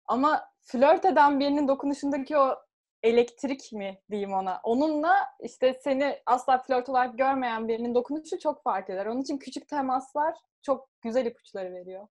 Ama 0.06 0.50
flört 0.62 1.06
eden 1.06 1.40
birinin 1.40 1.68
dokunuşundaki 1.68 2.38
o 2.38 2.56
elektrik 3.04 3.74
mi 3.74 4.02
diyeyim 4.12 4.34
ona. 4.34 4.60
Onunla 4.64 5.16
işte 5.44 5.80
seni 5.84 6.20
asla 6.26 6.58
flört 6.58 6.90
olarak 6.90 7.18
görmeyen 7.18 7.68
birinin 7.68 7.96
dokunuşu 7.96 8.40
çok 8.40 8.64
fark 8.64 8.90
eder. 8.90 9.06
Onun 9.06 9.22
için 9.22 9.38
küçük 9.38 9.68
temaslar 9.68 10.36
çok 10.62 10.90
güzel 11.02 11.26
ipuçları 11.26 11.74
veriyor. 11.74 12.08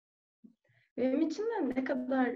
Benim 0.97 1.21
için 1.21 1.43
de 1.43 1.69
ne 1.75 1.83
kadar 1.83 2.31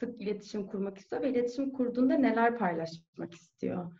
sık 0.00 0.22
iletişim 0.22 0.66
kurmak 0.66 0.98
istiyor 0.98 1.22
ve 1.22 1.30
iletişim 1.30 1.70
kurduğunda 1.70 2.14
neler 2.14 2.58
paylaşmak 2.58 3.34
istiyor. 3.34 3.92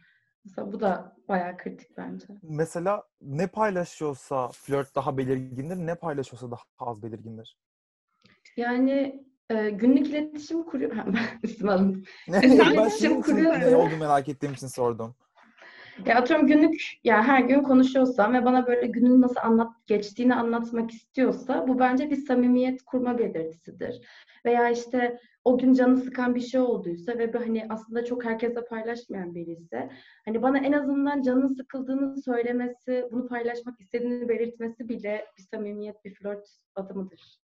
Mesela 0.46 0.72
bu 0.72 0.80
da 0.80 1.16
bayağı 1.28 1.56
kritik 1.56 1.96
bence. 1.96 2.26
Mesela 2.42 3.02
ne 3.20 3.46
paylaşıyorsa 3.46 4.48
flört 4.48 4.94
daha 4.94 5.18
belirgindir, 5.18 5.76
ne 5.76 5.94
paylaşıyorsa 5.94 6.50
daha 6.50 6.61
az 6.78 7.02
belirgindir. 7.02 7.59
Yani 8.56 9.26
e, 9.50 9.70
günlük 9.70 10.06
iletişim 10.06 10.64
kuruyor. 10.64 10.96
Ben 11.06 11.16
üstüme 11.42 11.72
alındım. 11.72 12.04
ben 12.28 12.42
iletişim 12.42 13.11
için 13.11 13.22
kuruyor. 13.22 13.61
ne 13.61 13.76
olduğunu 13.76 13.96
merak 13.96 14.28
ettiğim 14.28 14.52
için 14.52 14.66
sordum. 14.66 15.14
Ya 16.04 16.16
atıyorum 16.16 16.46
günlük 16.46 16.82
ya 17.04 17.22
her 17.22 17.40
gün 17.40 17.62
konuşuyorsam 17.62 18.35
ve 18.35 18.44
bana 18.44 18.66
böyle 18.66 18.87
günün 18.87 19.20
nasıl 19.20 19.40
anlat 19.42 19.72
geçtiğini 19.87 20.35
anlatmak 20.35 20.90
istiyorsa 20.90 21.68
bu 21.68 21.78
bence 21.78 22.11
bir 22.11 22.16
samimiyet 22.16 22.82
kurma 22.82 23.18
belirtisidir. 23.18 24.06
Veya 24.44 24.70
işte 24.70 25.20
o 25.44 25.59
gün 25.59 25.72
canı 25.72 25.96
sıkan 25.96 26.35
bir 26.35 26.40
şey 26.40 26.61
olduysa 26.61 27.18
ve 27.18 27.32
hani 27.32 27.66
aslında 27.68 28.04
çok 28.04 28.24
herkesle 28.24 28.64
paylaşmayan 28.64 29.35
biri 29.35 29.52
ise 29.52 29.90
hani 30.24 30.42
bana 30.42 30.59
en 30.59 30.72
azından 30.72 31.22
canın 31.22 31.46
sıkıldığını 31.46 32.22
söylemesi, 32.22 33.09
bunu 33.12 33.28
paylaşmak 33.28 33.80
istediğini 33.80 34.28
belirtmesi 34.28 34.88
bile 34.88 35.26
bir 35.38 35.42
samimiyet, 35.42 36.04
bir 36.04 36.14
flört 36.14 36.48
adımıdır. 36.74 37.40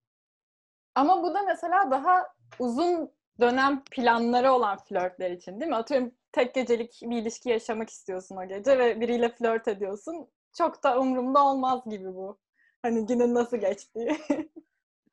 Ama 0.95 1.23
bu 1.23 1.33
da 1.33 1.41
mesela 1.41 1.91
daha 1.91 2.27
uzun 2.59 3.11
dönem 3.39 3.83
planları 3.91 4.51
olan 4.51 4.77
flörtler 4.77 5.31
için 5.31 5.59
değil 5.59 5.69
mi? 5.69 5.75
Atıyorum 5.75 6.11
tek 6.31 6.53
gecelik 6.55 6.99
bir 7.03 7.17
ilişki 7.21 7.49
yaşamak 7.49 7.89
istiyorsun 7.89 8.35
o 8.37 8.47
gece 8.47 8.79
ve 8.79 9.01
biriyle 9.01 9.29
flört 9.29 9.67
ediyorsun. 9.67 10.27
Çok 10.57 10.83
da 10.83 10.99
umurumda 10.99 11.45
olmaz 11.45 11.81
gibi 11.89 12.05
bu. 12.05 12.39
Hani 12.81 13.05
günün 13.05 13.33
nasıl 13.33 13.57
geçtiği. 13.57 14.17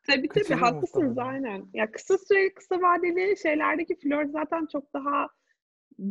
Tabii 0.07 0.29
tabii 0.29 0.29
Kaçırıyor 0.29 0.61
haklısınız 0.61 1.17
muhtemelen. 1.17 1.33
aynen. 1.33 1.67
Ya 1.75 1.91
kısa 1.91 2.19
süreli 2.19 2.55
kısa 2.55 2.83
vadeli 2.83 3.37
şeylerdeki 3.43 3.97
flört 3.97 4.31
zaten 4.31 4.67
çok 4.73 4.95
daha 4.95 5.29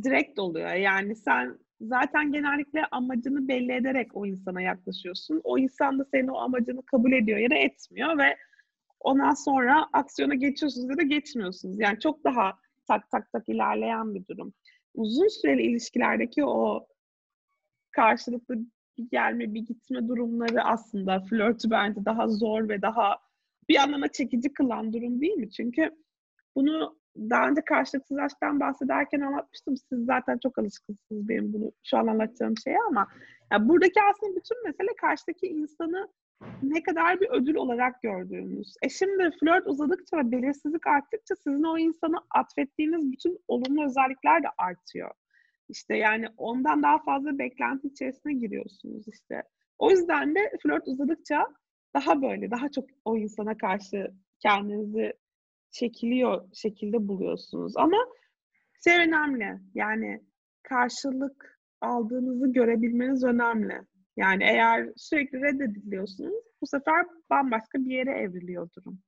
direkt 0.04 0.40
oluyor. 0.40 0.74
Yani 0.74 1.16
sen 1.16 1.60
zaten 1.82 2.32
genellikle 2.32 2.86
amacını 2.92 3.48
belli 3.48 3.72
ederek 3.72 4.12
o 4.14 4.26
insana 4.26 4.62
yaklaşıyorsun. 4.62 5.42
O 5.44 5.58
insan 5.58 6.00
da 6.00 6.06
senin 6.06 6.28
o 6.28 6.38
amacını 6.38 6.86
kabul 6.86 7.12
ediyor 7.12 7.40
ya 7.40 7.50
da 7.50 7.56
etmiyor 7.56 8.18
ve 8.18 8.38
ondan 9.00 9.34
sonra 9.34 9.90
aksiyona 9.94 10.36
geçiyorsunuz 10.36 10.90
ya 10.90 10.98
da 10.98 11.04
geçmiyorsunuz. 11.04 11.80
Yani 11.80 12.00
çok 12.00 12.24
daha 12.24 12.54
tak 12.88 13.12
tak 13.12 13.32
tak 13.32 13.50
ilerleyen 13.50 14.16
bir 14.16 14.28
durum. 14.28 14.54
Uzun 14.94 15.28
süreli 15.28 15.62
ilişkilerdeki 15.62 16.46
o 16.46 16.88
karşılıklı 17.92 18.56
bir 18.98 19.10
gelme 19.12 19.54
bir 19.54 19.62
gitme 19.62 20.08
durumları 20.08 20.64
aslında 20.64 21.20
flörtü 21.20 21.70
bence 21.72 22.06
daha 22.06 22.28
zor 22.28 22.70
ve 22.70 22.82
daha 22.82 23.18
bir 23.70 23.78
anlama 23.78 24.08
çekici 24.08 24.54
kılan 24.54 24.94
durum 24.94 25.22
değil 25.22 25.34
mi? 25.34 25.52
Çünkü 25.52 25.92
bunu 26.56 26.98
daha 27.18 27.50
önce 27.50 27.62
karşılıksız 27.62 28.18
aşktan 28.18 28.60
bahsederken 28.60 29.22
anlatmıştım. 29.22 29.78
Siz 29.78 30.06
zaten 30.06 30.40
çok 30.44 30.58
alışkınsınız 30.58 31.30
benim 31.30 31.54
bunu 31.54 31.72
şu 31.84 31.98
an 31.98 32.08
anlatacağım 32.08 32.58
şeye 32.58 32.78
ama 32.88 33.08
ya 33.52 33.70
buradaki 33.70 34.00
aslında 34.12 34.36
bütün 34.36 34.64
mesele 34.64 34.96
karşıdaki 35.02 35.48
insanı 35.48 36.08
ne 36.64 36.84
kadar 36.84 37.22
bir 37.22 37.30
ödül 37.30 37.56
olarak 37.56 38.02
gördüğünüz. 38.02 38.76
E 38.82 38.90
şimdi 38.90 39.30
flört 39.40 39.68
uzadıkça 39.68 40.18
ve 40.18 40.32
belirsizlik 40.32 40.88
arttıkça 40.88 41.36
sizin 41.36 41.64
o 41.64 41.78
insana 41.78 42.18
atfettiğiniz 42.30 43.12
bütün 43.12 43.40
olumlu 43.48 43.86
özellikler 43.86 44.44
de 44.44 44.48
artıyor. 44.58 45.12
İşte 45.70 45.98
yani 45.98 46.28
ondan 46.38 46.84
daha 46.84 47.00
fazla 47.00 47.38
beklenti 47.40 47.88
içerisine 47.88 48.34
giriyorsunuz 48.34 49.08
işte. 49.08 49.44
O 49.80 49.92
yüzden 49.92 50.36
de 50.36 50.40
flört 50.64 50.88
uzadıkça 50.88 51.48
daha 51.96 52.22
böyle, 52.22 52.52
daha 52.52 52.72
çok 52.72 52.86
o 53.06 53.18
insana 53.18 53.58
karşı 53.58 54.08
kendinizi 54.40 55.14
çekiliyor 55.72 56.50
şekilde 56.54 57.08
buluyorsunuz. 57.08 57.78
Ama 57.78 57.98
şey 58.84 58.98
önemli, 58.98 59.60
yani 59.74 60.22
karşılık 60.64 61.60
aldığınızı 61.82 62.54
görebilmeniz 62.54 63.24
önemli. 63.24 63.82
Yani 64.18 64.44
eğer 64.44 64.90
sürekli 64.98 65.42
reddediliyorsunuz, 65.42 66.44
bu 66.62 66.68
sefer 66.68 67.06
bambaşka 67.30 67.80
bir 67.80 67.92
yere 67.92 68.12
evriliyor 68.12 68.70
durum. 68.78 69.00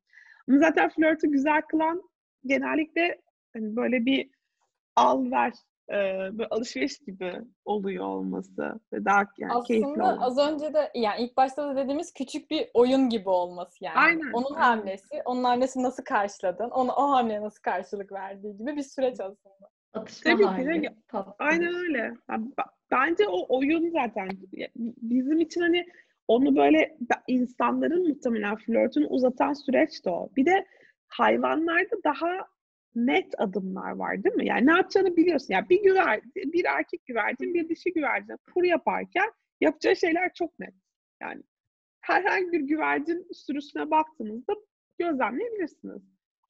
Ama 0.49 0.59
zaten 0.59 0.89
flörtü 0.89 1.31
güzel 1.31 1.61
kılan 1.61 2.01
genellikle 2.45 3.21
hani 3.53 3.75
böyle 3.75 4.05
bir 4.05 4.29
al 4.95 5.31
ver, 5.31 5.53
e, 5.89 5.93
böyle 6.37 6.47
alışveriş 6.49 6.99
gibi 6.99 7.41
oluyor 7.65 8.05
olması 8.05 8.79
ve 8.93 9.05
daha 9.05 9.23
yani 9.37 9.63
keyifli 9.63 9.87
Aslında 9.87 10.13
olması. 10.13 10.41
az 10.41 10.53
önce 10.53 10.73
de 10.73 10.91
yani 10.95 11.23
ilk 11.23 11.37
başta 11.37 11.67
da 11.67 11.75
dediğimiz 11.75 12.13
küçük 12.13 12.51
bir 12.51 12.69
oyun 12.73 13.09
gibi 13.09 13.29
olması 13.29 13.83
yani. 13.83 13.97
Aynen, 13.97 14.31
Onun 14.33 14.55
hamlesi, 14.55 15.21
onun 15.25 15.43
hamlesini 15.43 15.83
nasıl 15.83 16.03
karşıladın, 16.03 16.69
ona 16.69 16.95
o 16.95 17.09
hamleye 17.09 17.41
nasıl 17.41 17.61
karşılık 17.61 18.11
verdiği 18.11 18.57
gibi 18.57 18.75
bir 18.75 18.83
süreç 18.83 19.19
aslında. 19.19 19.74
Atışma 19.95 20.31
Tabii 20.31 20.43
ki 20.43 20.47
hali. 20.69 20.83
de- 20.83 20.95
tatlı. 21.07 21.35
Aynen 21.39 21.75
öyle. 21.75 22.13
B- 22.29 22.63
Bence 22.91 23.27
o 23.27 23.57
oyun 23.57 23.89
zaten 23.89 24.29
bizim 25.01 25.39
için 25.39 25.61
hani 25.61 25.85
onu 26.27 26.55
böyle 26.55 26.97
insanların 27.27 28.07
muhtemelen 28.07 28.55
flörtünü 28.55 29.05
uzatan 29.05 29.53
süreç 29.53 30.05
de 30.05 30.09
o. 30.09 30.29
Bir 30.37 30.45
de 30.45 30.65
hayvanlarda 31.07 31.95
daha 32.03 32.37
net 32.95 33.33
adımlar 33.37 33.91
var 33.91 34.23
değil 34.23 34.35
mi? 34.35 34.45
Yani 34.47 34.65
ne 34.67 34.71
yapacağını 34.71 35.17
biliyorsun. 35.17 35.53
Yani 35.53 35.69
bir 35.69 35.83
güver, 35.83 36.21
bir 36.35 36.65
erkek 36.65 37.05
güvercin, 37.05 37.53
bir 37.53 37.69
dişi 37.69 37.93
güvercin 37.93 38.37
kur 38.53 38.63
yaparken 38.63 39.31
yapacağı 39.61 39.95
şeyler 39.95 40.33
çok 40.33 40.59
net. 40.59 40.73
Yani 41.21 41.43
herhangi 42.01 42.51
bir 42.51 42.59
güvercin 42.59 43.27
sürüsüne 43.33 43.91
baktığınızda 43.91 44.53
gözlemleyebilirsiniz. 44.99 46.01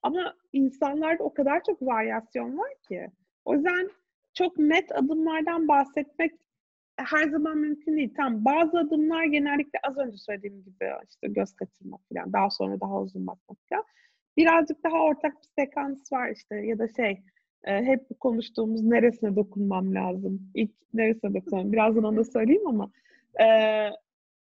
Ama 0.02 0.36
insanlarda 0.54 1.24
o 1.24 1.34
kadar 1.34 1.64
çok 1.64 1.82
varyasyon 1.82 2.58
var 2.58 2.72
ki. 2.88 3.08
O 3.46 3.54
yüzden 3.54 3.90
çok 4.34 4.58
net 4.58 4.92
adımlardan 4.92 5.68
bahsetmek 5.68 6.32
her 6.98 7.30
zaman 7.30 7.58
mümkün 7.58 7.98
değil. 7.98 8.14
Tamam 8.18 8.46
bazı 8.46 8.80
adımlar 8.80 9.24
genellikle 9.24 9.80
az 9.84 9.98
önce 9.98 10.18
söylediğim 10.18 10.64
gibi 10.64 10.92
işte 11.10 11.28
göz 11.28 11.56
kaçırmak 11.56 12.02
falan, 12.14 12.34
daha 12.34 12.50
sonra 12.50 12.82
daha 12.82 13.02
uzun 13.02 13.28
bakmak 13.28 13.58
falan. 13.70 13.84
Birazcık 14.38 14.84
daha 14.84 15.04
ortak 15.04 15.34
bir 15.34 15.64
sekans 15.64 16.12
var 16.12 16.30
işte 16.30 16.56
ya 16.56 16.80
da 16.80 16.88
şey 16.88 17.22
e, 17.64 17.84
hep 17.84 18.20
konuştuğumuz 18.20 18.84
neresine 18.84 19.36
dokunmam 19.36 19.96
lazım. 19.96 20.52
İlk 20.54 20.72
neresine 20.94 21.34
dokunmam. 21.34 21.72
Birazdan 21.72 22.04
onu 22.04 22.18
da 22.18 22.24
söyleyeyim 22.24 22.68
ama 22.68 22.92
e, 23.40 23.46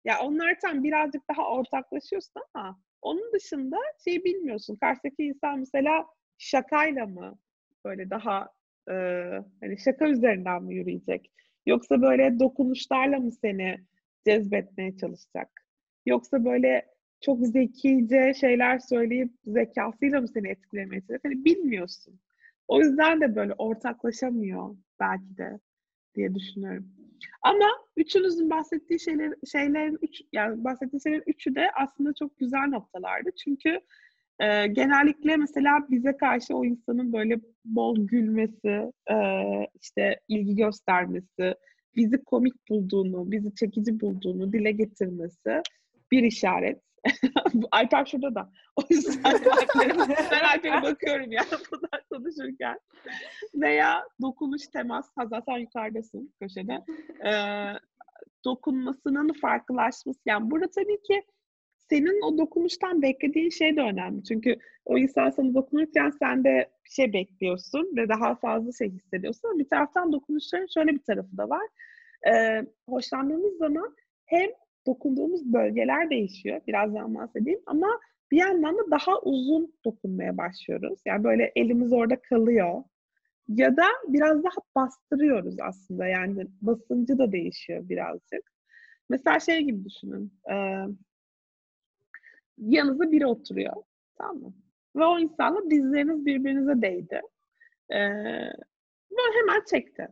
ya 0.04 0.20
onlar 0.22 0.60
tam 0.60 0.84
birazcık 0.84 1.22
daha 1.28 1.48
ortaklaşıyorsun 1.48 2.42
ama 2.54 2.80
onun 3.02 3.32
dışında 3.32 3.76
şey 4.04 4.24
bilmiyorsun. 4.24 4.76
Karşıdaki 4.76 5.24
insan 5.24 5.58
mesela 5.58 6.06
şakayla 6.38 7.06
mı 7.06 7.38
böyle 7.84 8.10
daha 8.10 8.48
e, 8.90 8.94
hani 9.60 9.78
şaka 9.78 10.08
üzerinden 10.08 10.62
mi 10.62 10.74
yürüyecek? 10.74 11.30
Yoksa 11.66 12.02
böyle 12.02 12.40
dokunuşlarla 12.40 13.18
mı 13.18 13.32
seni 13.32 13.78
cezbetmeye 14.26 14.96
çalışacak? 14.96 15.48
Yoksa 16.06 16.44
böyle 16.44 16.86
çok 17.20 17.46
zekice 17.46 18.34
şeyler 18.40 18.78
söyleyip 18.78 19.32
zekasıyla 19.46 20.20
mı 20.20 20.28
seni 20.28 20.48
etkilemeye 20.48 21.00
çalışacak? 21.00 21.24
Hani 21.24 21.44
bilmiyorsun. 21.44 22.20
O 22.68 22.80
yüzden 22.80 23.20
de 23.20 23.36
böyle 23.36 23.54
ortaklaşamıyor 23.54 24.76
belki 25.00 25.36
de 25.36 25.58
diye 26.14 26.34
düşünüyorum. 26.34 26.88
Ama 27.42 27.66
üçünüzün 27.96 28.50
bahsettiği 28.50 29.00
şeyler, 29.00 29.34
şeylerin 29.52 29.98
üç, 30.02 30.20
yani 30.32 30.64
bahsettiği 30.64 31.02
şeylerin 31.02 31.24
üçü 31.26 31.54
de 31.54 31.70
aslında 31.80 32.12
çok 32.18 32.38
güzel 32.38 32.68
noktalardı. 32.68 33.30
Çünkü 33.44 33.80
e, 34.42 34.66
genellikle 34.66 35.36
mesela 35.36 35.86
bize 35.90 36.16
karşı 36.16 36.56
o 36.56 36.64
insanın 36.64 37.12
böyle 37.12 37.40
bol 37.64 37.96
gülmesi, 38.06 38.92
e, 39.10 39.16
işte 39.80 40.20
ilgi 40.28 40.56
göstermesi, 40.56 41.54
bizi 41.96 42.24
komik 42.24 42.68
bulduğunu, 42.68 43.32
bizi 43.32 43.54
çekici 43.54 44.00
bulduğunu 44.00 44.52
dile 44.52 44.72
getirmesi 44.72 45.62
bir 46.12 46.22
işaret. 46.22 46.82
Alper 47.70 48.04
şurada 48.04 48.34
da. 48.34 48.50
O 48.76 48.82
yüzden 48.90 49.22
Alper'e, 49.24 49.98
ben 50.30 50.44
Alper'e 50.54 50.82
bakıyorum 50.82 51.32
yani 51.32 51.48
bunlar 51.72 52.02
konuşurken. 52.12 52.78
Veya 53.54 54.02
dokunuş, 54.22 54.62
temas. 54.68 55.06
Ha, 55.16 55.26
zaten 55.26 55.58
yukarıdasın 55.58 56.34
köşede. 56.40 56.84
Ee, 57.24 57.72
dokunmasının 58.44 59.32
farklılaşması. 59.32 60.20
Yani 60.26 60.50
burada 60.50 60.70
tabii 60.70 61.02
ki 61.02 61.22
senin 61.90 62.22
o 62.22 62.38
dokunuştan 62.38 63.02
beklediğin 63.02 63.50
şey 63.50 63.76
de 63.76 63.80
önemli. 63.80 64.24
Çünkü 64.24 64.56
o 64.84 64.98
insan 64.98 65.30
sana 65.30 65.54
dokunurken 65.54 66.10
sen 66.10 66.44
de 66.44 66.70
bir 66.84 66.90
şey 66.90 67.12
bekliyorsun 67.12 67.96
ve 67.96 68.08
daha 68.08 68.34
fazla 68.34 68.72
şey 68.72 68.90
hissediyorsun. 68.90 69.48
Ama 69.48 69.58
bir 69.58 69.68
taraftan 69.68 70.12
dokunuşların 70.12 70.66
şöyle 70.74 70.92
bir 70.92 71.02
tarafı 71.02 71.36
da 71.36 71.48
var. 71.48 71.66
Ee, 72.32 72.66
hoşlandığımız 72.88 73.56
zaman 73.58 73.96
hem 74.26 74.50
dokunduğumuz 74.86 75.52
bölgeler 75.52 76.10
değişiyor. 76.10 76.60
Birazdan 76.66 77.14
bahsedeyim 77.14 77.60
ama 77.66 78.00
bir 78.30 78.36
yandan 78.36 78.78
da 78.78 78.90
daha 78.90 79.20
uzun 79.20 79.74
dokunmaya 79.84 80.36
başlıyoruz. 80.38 81.00
Yani 81.06 81.24
böyle 81.24 81.52
elimiz 81.56 81.92
orada 81.92 82.16
kalıyor. 82.22 82.84
Ya 83.48 83.76
da 83.76 83.86
biraz 84.08 84.44
daha 84.44 84.54
bastırıyoruz 84.76 85.56
aslında. 85.60 86.06
Yani 86.06 86.46
basıncı 86.60 87.18
da 87.18 87.32
değişiyor 87.32 87.88
birazcık. 87.88 88.52
Mesela 89.08 89.40
şey 89.40 89.60
gibi 89.60 89.84
düşünün. 89.84 90.32
Ee, 90.50 90.84
yanınızda 92.58 93.12
biri 93.12 93.26
oturuyor. 93.26 93.72
Tamam 94.18 94.36
mı? 94.36 94.54
Ve 94.96 95.04
o 95.04 95.18
insanla 95.18 95.70
dizleriniz 95.70 96.26
birbirinize 96.26 96.82
değdi. 96.82 97.20
Ee, 97.90 97.98
ve 99.10 99.22
hemen 99.34 99.64
çekti. 99.70 100.08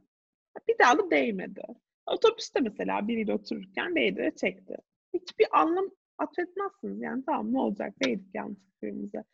Bir 0.69 0.79
daha 0.79 0.99
da 0.99 1.11
değmedi. 1.11 1.63
Otobüste 2.07 2.61
mesela 2.61 3.09
biriyle 3.09 3.35
otururken 3.35 3.97
değdi 3.97 4.21
ve 4.21 4.35
çekti. 4.35 4.77
Hiçbir 5.15 5.47
anlam 5.61 5.91
atfetmezsiniz 6.19 7.03
yani 7.03 7.25
tamam 7.27 7.53
ne 7.53 7.59
olacak 7.59 7.95
değdik 8.05 8.35
yalnız 8.35 8.57
birbirimize. 8.83 9.25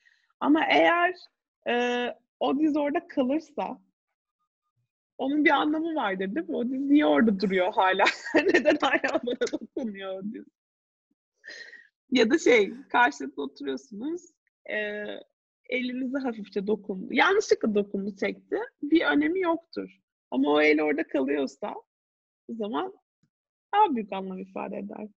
Ama 0.41 0.65
eğer 0.67 1.15
e, 1.69 2.07
o 2.41 2.59
diz 2.59 2.77
orada 2.77 3.09
kalırsa 3.09 3.79
onun 5.19 5.45
bir 5.45 5.51
anlamı 5.51 5.95
vardır 5.95 6.35
değil 6.35 6.49
mi? 6.49 6.57
O 6.57 6.65
diz 6.65 6.81
niye 6.81 7.07
orada 7.07 7.41
duruyor 7.41 7.73
hala? 7.73 8.05
Neden 8.35 8.77
hala 8.81 9.21
bana 9.27 9.53
dokunuyor 9.53 10.19
o 10.19 10.25
diz? 10.25 10.45
Ya 12.11 12.31
da 12.31 12.39
şey, 12.39 12.73
karşılıklı 12.89 13.43
oturuyorsunuz, 13.43 14.23
e, 14.71 14.77
elinizi 15.69 16.19
hafifçe 16.19 16.67
dokundu. 16.67 17.07
Yanlışlıkla 17.11 17.75
dokundu 17.75 18.17
çekti. 18.17 18.59
Bir 18.83 19.07
önemi 19.07 19.41
yoktur. 19.41 19.91
Ama 20.31 20.51
o 20.51 20.61
el 20.61 20.83
orada 20.83 21.07
kalıyorsa 21.07 21.75
o 22.49 22.55
zaman 22.55 22.93
daha 23.75 23.95
büyük 23.95 24.13
anlam 24.13 24.39
ifade 24.39 24.77
eder. 24.77 25.09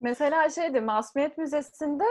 Mesela 0.00 0.50
şeydi 0.50 0.80
Masumiyet 0.80 1.38
Müzesi'nde 1.38 2.04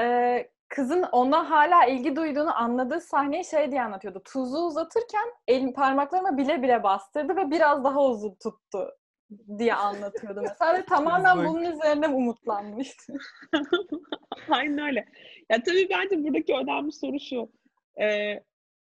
e, 0.00 0.48
kızın 0.68 1.02
ona 1.02 1.50
hala 1.50 1.86
ilgi 1.86 2.16
duyduğunu 2.16 2.56
anladığı 2.56 3.00
sahneyi 3.00 3.44
şey 3.44 3.70
diye 3.70 3.82
anlatıyordu. 3.82 4.22
Tuzu 4.24 4.58
uzatırken 4.58 5.28
el 5.48 5.72
parmaklarıma 5.72 6.36
bile 6.36 6.62
bile 6.62 6.82
bastırdı 6.82 7.36
ve 7.36 7.50
biraz 7.50 7.84
daha 7.84 8.04
uzun 8.04 8.34
tuttu 8.34 8.99
diye 9.58 9.74
anlatıyordu 9.74 10.42
mesela. 10.42 10.78
Ve 10.78 10.84
tamamen 10.84 11.36
Yazık. 11.36 11.48
bunun 11.48 11.72
üzerine 11.72 12.08
umutlanmıştı. 12.08 13.12
Aynen 14.48 14.78
öyle. 14.78 15.06
Ya 15.50 15.62
tabii 15.62 15.88
bence 15.90 16.24
buradaki 16.24 16.54
önemli 16.54 16.92
soru 16.92 17.20
şu. 17.20 17.48
Ee, 18.00 18.44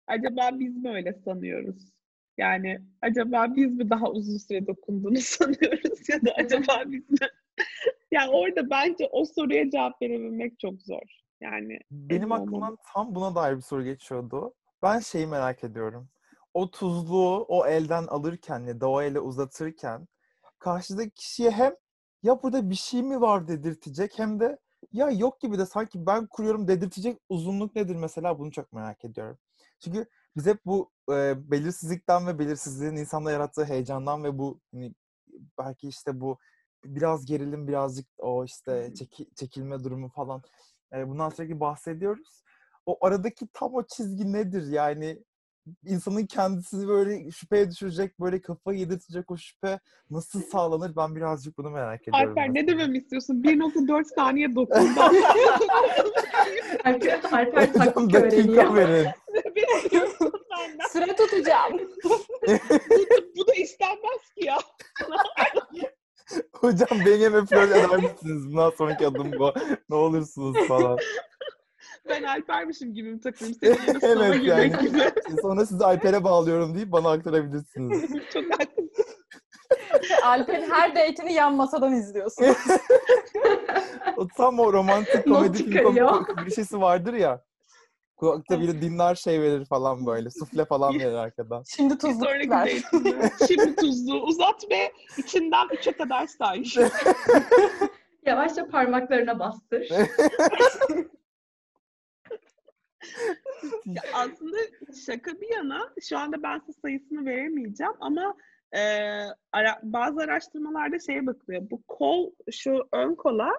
acaba 0.06 0.50
biz 0.52 0.76
mi 0.76 0.90
öyle 0.90 1.12
sanıyoruz? 1.24 1.92
Yani 2.38 2.80
acaba 3.02 3.56
biz 3.56 3.74
mi 3.74 3.90
daha 3.90 4.10
uzun 4.10 4.38
süre 4.38 4.66
dokunduğunu 4.66 5.16
sanıyoruz 5.20 6.08
ya 6.08 6.22
da 6.22 6.32
acaba 6.36 6.82
biz 6.86 7.10
mi? 7.10 7.28
yani 8.10 8.30
orada 8.30 8.70
bence 8.70 9.08
o 9.12 9.24
soruya 9.24 9.70
cevap 9.70 10.02
verebilmek 10.02 10.60
çok 10.60 10.82
zor. 10.82 11.20
Yani 11.40 11.78
Benim 11.90 12.32
aklımdan 12.32 12.78
tam 12.94 13.14
buna 13.14 13.34
dair 13.34 13.56
bir 13.56 13.62
soru 13.62 13.84
geçiyordu. 13.84 14.54
Ben 14.82 14.98
şeyi 14.98 15.26
merak 15.26 15.64
ediyorum. 15.64 16.08
O 16.54 16.70
tuzluğu 16.70 17.44
o 17.48 17.66
elden 17.66 18.06
alırken 18.06 18.60
ya 18.60 18.80
da 18.80 18.90
o 18.90 19.02
ele 19.02 19.20
uzatırken 19.20 20.08
karşıdaki 20.60 21.10
kişiye 21.14 21.50
hem 21.50 21.74
ya 22.22 22.42
burada 22.42 22.70
bir 22.70 22.74
şey 22.74 23.02
mi 23.02 23.20
var 23.20 23.48
dedirtecek 23.48 24.18
hem 24.18 24.40
de 24.40 24.58
ya 24.92 25.10
yok 25.10 25.40
gibi 25.40 25.58
de 25.58 25.66
sanki 25.66 26.06
ben 26.06 26.26
kuruyorum 26.26 26.68
dedirtecek 26.68 27.18
uzunluk 27.28 27.76
nedir 27.76 27.96
mesela 27.96 28.38
bunu 28.38 28.52
çok 28.52 28.72
merak 28.72 29.04
ediyorum. 29.04 29.38
Çünkü 29.80 30.06
biz 30.36 30.46
hep 30.46 30.66
bu 30.66 30.90
e, 31.12 31.50
belirsizlikten 31.50 32.26
ve 32.26 32.38
belirsizliğin 32.38 32.96
insanda 32.96 33.32
yarattığı 33.32 33.64
heyecandan 33.64 34.24
ve 34.24 34.38
bu 34.38 34.60
hani, 34.72 34.94
belki 35.58 35.88
işte 35.88 36.20
bu 36.20 36.38
biraz 36.84 37.26
gerilim 37.26 37.68
birazcık 37.68 38.06
o 38.18 38.44
işte 38.44 38.92
çeki- 38.94 39.34
çekilme 39.34 39.84
durumu 39.84 40.08
falan 40.08 40.42
e, 40.94 41.08
bundan 41.08 41.30
sürekli 41.30 41.60
bahsediyoruz. 41.60 42.42
O 42.86 43.06
aradaki 43.06 43.48
tam 43.52 43.74
o 43.74 43.82
çizgi 43.86 44.32
nedir? 44.32 44.66
Yani 44.66 45.24
insanın 45.84 46.26
kendisini 46.26 46.88
böyle 46.88 47.30
şüpheye 47.30 47.70
düşürecek, 47.70 48.20
böyle 48.20 48.40
kafayı 48.40 48.78
yedirtecek 48.78 49.30
o 49.30 49.36
şüphe 49.36 49.80
nasıl 50.10 50.42
sağlanır? 50.42 50.96
Ben 50.96 51.16
birazcık 51.16 51.58
bunu 51.58 51.70
merak 51.70 52.08
ediyorum. 52.08 52.28
Alper 52.28 52.54
ne 52.54 52.66
dememi 52.66 52.98
istiyorsun? 52.98 53.42
1.4 53.42 54.04
saniye 54.14 54.54
dokundu. 54.54 55.00
Alper, 56.84 57.20
Alper 57.32 57.72
taktik 57.72 58.12
dakika 58.12 58.74
öğreniyor. 58.74 59.12
Süre 60.92 61.06
tutacağım. 61.16 61.78
Bu, 62.04 62.18
bu 63.36 63.46
da 63.46 63.54
istenmez 63.54 64.32
ki 64.38 64.44
ya. 64.46 64.58
Hocam 66.52 67.00
benimle 67.06 67.46
flört 67.46 67.70
eder 67.70 67.96
misiniz? 67.96 68.46
Bundan 68.46 68.70
sonraki 68.70 69.06
adım 69.06 69.32
bu. 69.38 69.52
Ne 69.90 69.96
olursunuz 69.96 70.68
falan. 70.68 70.98
Ben 72.08 72.22
Alper'mişim 72.22 72.94
gibi 72.94 73.12
mi 73.12 73.20
takılayım? 73.20 73.56
Senin 73.60 74.00
evet 74.02 74.44
yani. 74.44 74.68
gibi. 74.68 75.00
Sonra 75.42 75.66
sizi 75.66 75.84
Alper'e 75.84 76.24
bağlıyorum 76.24 76.74
deyip 76.74 76.92
bana 76.92 77.10
aktarabilirsiniz. 77.10 78.10
Çok 78.32 78.44
haklısın. 78.52 79.04
Alper'in 80.24 80.70
her 80.70 80.90
date'ini 80.90 81.32
yan 81.32 81.54
masadan 81.54 81.92
izliyorsun. 81.92 82.46
O 84.16 84.26
tam 84.36 84.58
o 84.58 84.72
romantik 84.72 85.24
komedi 85.24 85.56
film 85.70 86.06
şeysi 86.54 86.80
vardır 86.80 87.14
ya. 87.14 87.42
Kulakta 88.16 88.60
biri 88.60 88.82
dinler 88.82 89.14
şey 89.14 89.40
verir 89.40 89.64
falan 89.64 90.06
böyle. 90.06 90.30
Sufle 90.30 90.64
falan 90.64 90.94
verir 90.94 91.12
arkadan. 91.12 91.62
Şimdi 91.76 91.94
sonraki 92.00 92.50
ver. 92.50 92.70
şimdi 93.48 93.76
tuzlu 93.76 94.22
uzat 94.22 94.70
ve 94.70 94.92
içinden 95.18 95.68
üçe 95.72 95.92
kadar 95.92 96.26
say. 96.26 96.64
Yavaşça 98.26 98.68
parmaklarına 98.68 99.38
bastır. 99.38 99.88
Ya 103.86 104.02
aslında 104.14 104.56
şaka 105.06 105.40
bir 105.40 105.54
yana 105.54 105.90
şu 106.08 106.18
anda 106.18 106.42
ben 106.42 106.58
size 106.58 106.80
sayısını 106.82 107.26
veremeyeceğim 107.26 107.92
ama 108.00 108.34
e, 108.72 108.80
ara- 109.52 109.80
bazı 109.82 110.20
araştırmalarda 110.20 110.98
şeye 110.98 111.26
bakılıyor. 111.26 111.70
Bu 111.70 111.82
kol, 111.88 112.32
şu 112.50 112.88
ön 112.92 113.14
kola 113.14 113.50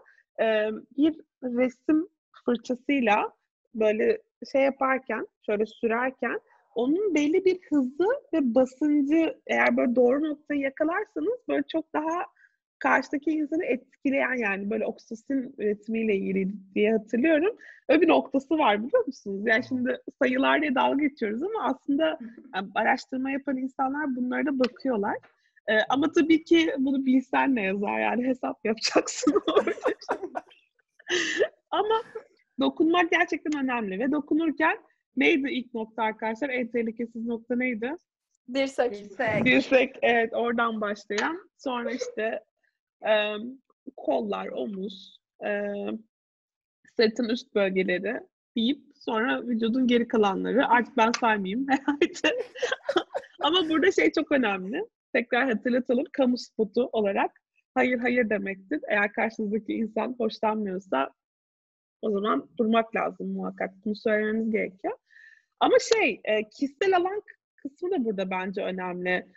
e, 0.42 0.70
bir 0.98 1.16
resim 1.44 2.08
fırçasıyla 2.46 3.34
böyle 3.76 4.22
şey 4.52 4.62
yaparken, 4.62 5.28
şöyle 5.46 5.66
sürerken 5.66 6.40
onun 6.76 7.16
belli 7.16 7.46
bir 7.46 7.60
hızı 7.70 8.08
ve 8.34 8.56
basıncı 8.56 9.38
eğer 9.48 9.78
böyle 9.78 9.96
doğru 9.96 10.24
noktayı 10.24 10.62
yakalarsanız 10.62 11.40
böyle 11.48 11.64
çok 11.68 11.94
daha 11.94 12.26
karşıdaki 12.82 13.32
insanı 13.32 13.65
etkileyen 13.65 14.38
yani 14.38 14.70
böyle 14.70 14.86
oksitosin 14.86 15.56
üretimiyle 15.58 16.15
ilgili 16.15 16.54
diye 16.76 16.91
hatırlıyorum. 16.91 17.56
Öyle 17.89 18.02
bir 18.02 18.08
noktası 18.08 18.58
var 18.58 18.84
biliyor 18.84 19.06
musunuz? 19.08 19.41
Yani 19.46 19.63
şimdi 19.67 20.02
sayılar 20.22 20.62
diye 20.62 20.76
dalga 20.76 21.04
geçiyoruz 21.04 21.44
ama 21.44 21.63
aslında 21.63 22.20
yani 22.56 22.70
araştırma 22.76 23.32
yapan 23.32 23.58
insanlar 23.58 24.15
bunlara 24.15 24.46
da 24.46 24.60
bakıyorlar. 24.60 25.17
Ee, 25.67 25.74
ama 25.89 26.12
tabii 26.12 26.44
ki 26.44 26.74
bunu 26.78 27.06
bilsen 27.06 27.56
ne 27.56 27.63
yazar 27.63 28.00
yani 28.00 28.28
hesap 28.28 28.65
yapacaksın 28.65 29.34
orada. 29.48 29.72
ama 31.72 32.02
dokunmak 32.60 33.12
gerçekten 33.12 33.63
önemli 33.63 34.00
ve 34.00 34.12
dokunurken 34.12 34.78
neydi 35.17 35.50
ilk 35.50 35.74
nokta 35.74 36.04
arkadaşlar? 36.04 36.50
En 36.50 36.67
tehlikesiz 36.67 37.26
nokta 37.26 37.56
neydi? 37.56 37.96
Dirsek. 38.54 38.94
Dirsek. 38.94 39.46
Dirsek 39.46 39.96
evet 40.02 40.34
oradan 40.34 40.82
başlayan. 40.82 41.50
Sonra 41.58 41.91
işte 41.91 42.39
e, 43.08 43.36
kollar, 43.98 44.48
omuz, 44.48 45.20
e, 45.46 45.74
sırtın 46.96 47.30
üst 47.30 47.56
bölgeleri 47.56 48.20
deyip 48.56 48.82
sonra 48.96 49.48
vücudun 49.48 49.88
geri 49.88 50.08
kalanları. 50.08 50.68
Artık 50.68 50.98
ben 50.98 51.12
saymayayım 51.20 51.68
herhalde. 51.70 52.38
Ama 53.40 53.70
burada 53.70 53.92
şey 53.92 54.12
çok 54.12 54.32
önemli. 54.32 54.86
Tekrar 55.14 55.50
hatırlatalım. 55.50 56.06
Kamu 56.14 56.38
spotu 56.38 56.90
olarak 56.92 57.32
hayır 57.74 58.00
hayır 58.00 58.30
demektir. 58.30 58.82
Eğer 58.90 59.14
karşınızdaki 59.14 59.74
insan 59.74 60.16
hoşlanmıyorsa 60.18 61.10
o 62.02 62.12
zaman 62.12 62.50
durmak 62.58 62.96
lazım 62.96 63.34
muhakkak. 63.34 63.72
Bunu 63.86 63.96
söylememiz 63.96 64.52
gerekiyor. 64.52 64.98
Ama 65.60 65.76
şey, 65.80 66.22
kişisel 66.52 66.98
alan 66.98 67.22
kısmı 67.56 67.92
da 67.92 68.06
burada 68.06 68.30
bence 68.30 68.62
önemli. 68.62 69.28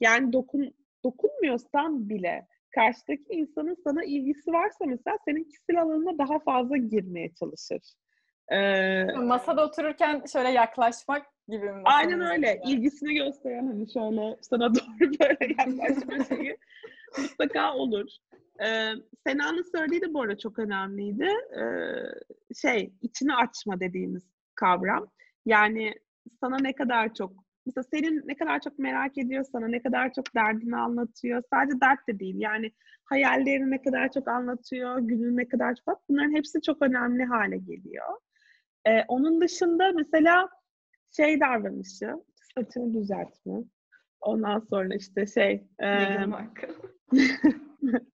Yani 0.00 0.32
dokun 0.32 0.74
dokunmuyorsan 1.06 2.08
bile 2.08 2.46
karşıdaki 2.74 3.32
insanın 3.32 3.76
sana 3.84 4.04
ilgisi 4.04 4.52
varsa 4.52 4.84
mesela 4.86 5.18
senin 5.24 5.44
kişisel 5.44 5.82
alanına 5.82 6.18
daha 6.18 6.38
fazla 6.38 6.76
girmeye 6.76 7.34
çalışır. 7.34 7.82
E, 8.48 9.04
Masada 9.04 9.66
otururken 9.66 10.22
şöyle 10.32 10.48
yaklaşmak 10.48 11.26
gibi 11.48 11.72
mi? 11.72 11.82
aynen 11.84 12.20
öyle. 12.20 12.46
üzerinde? 12.46 12.70
İlgisini 12.70 13.14
gösteren 13.14 13.66
hani 13.66 13.92
şöyle 13.92 14.36
sana 14.40 14.74
doğru 14.74 15.10
böyle 15.20 15.54
yaklaşma 15.58 16.24
şeyi 16.24 16.56
mutlaka 17.18 17.74
olur. 17.74 18.06
Ee, 18.60 18.92
Sena'nın 19.26 19.62
söylediği 19.62 20.00
de 20.00 20.14
bu 20.14 20.22
arada 20.22 20.38
çok 20.38 20.58
önemliydi. 20.58 21.28
Ee, 21.58 22.54
şey, 22.60 22.92
içini 23.02 23.34
açma 23.34 23.80
dediğimiz 23.80 24.22
kavram. 24.54 25.06
Yani 25.46 25.94
sana 26.40 26.56
ne 26.58 26.72
kadar 26.72 27.14
çok, 27.14 27.32
mesela 27.66 27.84
senin 27.94 28.22
ne 28.26 28.36
kadar 28.36 28.60
çok 28.60 28.78
merak 28.78 29.18
ediyor 29.18 29.44
sana, 29.52 29.68
ne 29.68 29.82
kadar 29.82 30.12
çok 30.12 30.34
derdini 30.34 30.76
anlatıyor. 30.76 31.42
Sadece 31.50 31.80
dert 31.80 32.08
de 32.08 32.18
değil. 32.18 32.34
Yani 32.38 32.72
hayallerini 33.04 33.70
ne 33.70 33.82
kadar 33.82 34.12
çok 34.12 34.28
anlatıyor, 34.28 34.98
gününü 34.98 35.36
ne 35.36 35.48
kadar 35.48 35.74
çok. 35.86 36.08
Bunların 36.08 36.34
hepsi 36.34 36.62
çok 36.62 36.82
önemli 36.82 37.24
hale 37.24 37.56
geliyor. 37.56 38.06
Ee, 38.84 39.04
onun 39.08 39.40
dışında 39.40 39.92
mesela 39.92 40.48
şey 41.16 41.40
davranışı, 41.40 42.14
saçını 42.54 42.94
düzeltme. 42.94 43.64
Ondan 44.20 44.58
sonra 44.70 44.94
işte 44.94 45.26
şey, 45.26 45.66
e. 45.82 45.88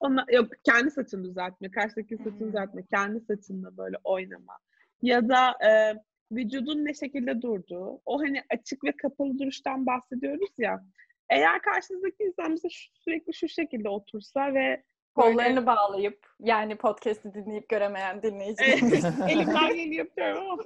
Ona, 0.00 0.26
yok 0.32 0.48
kendi 0.64 0.90
saçını 0.90 1.24
düzeltme, 1.24 1.70
karşıdaki 1.70 2.16
saçını 2.16 2.48
düzeltme, 2.48 2.82
kendi 2.86 3.20
saçınla 3.20 3.76
böyle 3.76 3.96
oynama. 4.04 4.58
Ya 5.02 5.28
da 5.28 5.50
e, 5.66 5.94
vücudun 6.32 6.84
ne 6.84 6.94
şekilde 6.94 7.42
durduğu, 7.42 8.00
o 8.06 8.20
hani 8.20 8.42
açık 8.50 8.84
ve 8.84 8.92
kapalı 8.92 9.38
duruştan 9.38 9.86
bahsediyoruz 9.86 10.50
ya. 10.58 10.84
Eğer 11.30 11.62
karşınızdaki 11.62 12.22
insan 12.22 12.50
mesela 12.50 12.70
sürekli 12.94 13.34
şu 13.34 13.48
şekilde 13.48 13.88
otursa 13.88 14.54
ve 14.54 14.82
Kollarını 15.14 15.66
bağlayıp 15.66 16.26
yani 16.40 16.76
podcast'i 16.76 17.34
dinleyip 17.34 17.68
göremeyen 17.68 18.22
dinleyicilerimiz. 18.22 19.04
elimden 19.28 19.68
geleni 19.68 19.94
yapıyorum 19.94 20.50
ama 20.50 20.62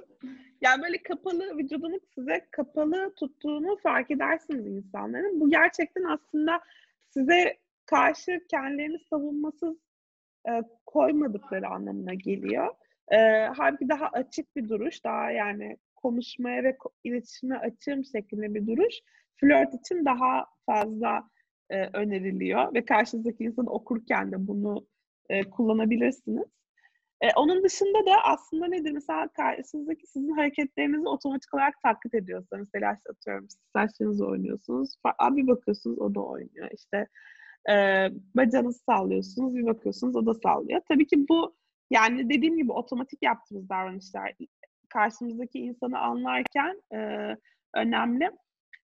yani 0.61 0.81
böyle 0.81 1.03
kapalı 1.03 1.57
vücudunu 1.57 1.99
size 2.15 2.47
kapalı 2.51 3.13
tuttuğunu 3.15 3.77
fark 3.83 4.11
edersiniz 4.11 4.67
insanların. 4.67 5.39
Bu 5.39 5.49
gerçekten 5.49 6.03
aslında 6.03 6.61
size 7.09 7.57
karşı 7.85 8.39
kendilerini 8.49 8.99
savunmasız 8.99 9.77
e, 10.49 10.51
koymadıkları 10.85 11.67
anlamına 11.67 12.13
geliyor. 12.13 12.75
E, 13.11 13.17
halbuki 13.57 13.89
daha 13.89 14.07
açık 14.07 14.55
bir 14.55 14.69
duruş, 14.69 15.03
daha 15.03 15.31
yani 15.31 15.77
konuşmaya 15.95 16.63
ve 16.63 16.77
iletişime 17.03 17.57
açığım 17.57 18.05
şeklinde 18.05 18.53
bir 18.53 18.67
duruş 18.67 18.95
flört 19.35 19.73
için 19.73 20.05
daha 20.05 20.45
fazla 20.65 21.29
e, 21.69 21.85
öneriliyor 21.85 22.73
ve 22.73 22.85
karşınızdaki 22.85 23.43
insanı 23.43 23.69
okurken 23.69 24.31
de 24.31 24.47
bunu 24.47 24.87
e, 25.29 25.49
kullanabilirsiniz. 25.49 26.45
E, 27.21 27.27
onun 27.35 27.63
dışında 27.63 28.05
da 28.05 28.23
aslında 28.23 28.67
nedir? 28.67 28.91
Mesela 28.91 29.27
karşınızdaki 29.27 30.07
sizin 30.07 30.29
hareketlerinizi 30.29 31.07
otomatik 31.07 31.53
olarak 31.53 31.81
taklit 31.83 32.13
ediyorsa, 32.13 32.57
mesela 32.57 32.93
işte 32.93 33.09
atıyorum 33.11 33.47
saçlarınızı 33.73 34.25
oynuyorsunuz, 34.25 34.95
bir 35.31 35.47
bakıyorsunuz 35.47 35.99
o 35.99 36.15
da 36.15 36.21
oynuyor. 36.21 36.69
İşte 36.73 37.07
e, 37.69 37.73
bacağınızı 38.35 38.79
sallıyorsunuz, 38.79 39.55
bir 39.55 39.65
bakıyorsunuz 39.65 40.15
o 40.15 40.25
da 40.25 40.33
sallıyor. 40.33 40.81
Tabii 40.87 41.07
ki 41.07 41.25
bu 41.29 41.55
yani 41.89 42.29
dediğim 42.29 42.57
gibi 42.57 42.71
otomatik 42.71 43.23
yaptığımız 43.23 43.69
davranışlar 43.69 44.33
karşımızdaki 44.89 45.59
insanı 45.59 45.99
anlarken 45.99 46.81
e, 46.93 46.97
önemli. 47.73 48.31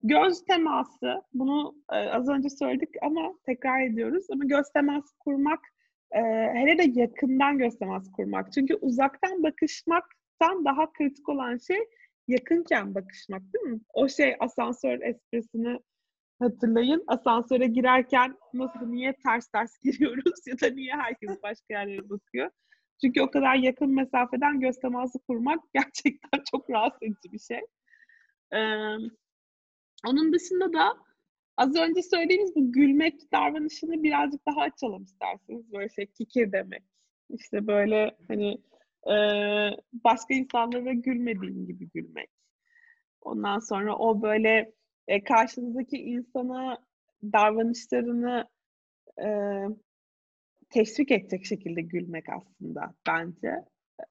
Göz 0.02 0.44
teması, 0.44 1.22
bunu 1.34 1.74
e, 1.92 1.96
az 1.96 2.28
önce 2.28 2.50
söyledik 2.50 2.88
ama 3.02 3.32
tekrar 3.46 3.80
ediyoruz. 3.80 4.26
Ama 4.32 4.44
göz 4.44 4.66
teması 4.74 5.18
kurmak, 5.18 5.60
e, 6.12 6.20
hele 6.54 6.78
de 6.78 7.00
yakından 7.00 7.58
göz 7.58 7.78
teması 7.78 8.12
kurmak. 8.12 8.52
Çünkü 8.52 8.74
uzaktan 8.74 9.42
bakışmaktan 9.42 10.64
daha 10.64 10.92
kritik 10.92 11.28
olan 11.28 11.58
şey 11.58 11.78
yakınken 12.28 12.94
bakışmak 12.94 13.42
değil 13.42 13.74
mi? 13.74 13.80
O 13.94 14.08
şey 14.08 14.36
asansör 14.40 15.00
esprisini 15.00 15.78
hatırlayın. 16.38 17.04
Asansöre 17.06 17.66
girerken 17.66 18.36
nasıl, 18.54 18.86
niye 18.86 19.14
ters 19.24 19.48
ters 19.48 19.78
giriyoruz 19.82 20.46
ya 20.46 20.60
da 20.60 20.74
niye 20.74 20.92
herkes 20.92 21.42
başka 21.42 21.74
yerlere 21.74 22.10
bakıyor? 22.10 22.50
Çünkü 23.00 23.22
o 23.22 23.30
kadar 23.30 23.54
yakın 23.54 23.94
mesafeden 23.94 24.60
göz 24.60 24.80
teması 24.80 25.18
kurmak 25.18 25.60
gerçekten 25.74 26.42
çok 26.50 26.70
rahatsız 26.70 27.02
edici 27.02 27.32
bir 27.32 27.38
şey. 27.38 27.60
Ee, 28.52 28.96
onun 30.06 30.32
dışında 30.32 30.72
da 30.72 30.96
az 31.56 31.76
önce 31.76 32.02
söylediğimiz 32.02 32.56
bu 32.56 32.72
gülmek 32.72 33.32
davranışını 33.32 34.02
birazcık 34.02 34.46
daha 34.46 34.60
açalım 34.60 35.02
isterseniz. 35.02 35.72
Böyle 35.72 35.88
şey 35.88 36.06
kikir 36.06 36.52
demek. 36.52 36.82
İşte 37.30 37.66
böyle 37.66 38.16
hani 38.28 38.58
e, 39.06 39.14
başka 39.92 40.34
insanlara 40.34 40.92
gülmediğin 40.92 41.66
gibi 41.66 41.90
gülmek. 41.94 42.30
Ondan 43.20 43.58
sonra 43.58 43.96
o 43.96 44.22
böyle 44.22 44.72
e, 45.08 45.24
karşınızdaki 45.24 45.96
insana 45.96 46.78
davranışlarını 47.22 48.48
e, 49.18 49.28
teşvik 50.70 51.10
edecek 51.10 51.46
şekilde 51.46 51.82
gülmek 51.82 52.24
aslında 52.28 52.94
bence 53.06 53.64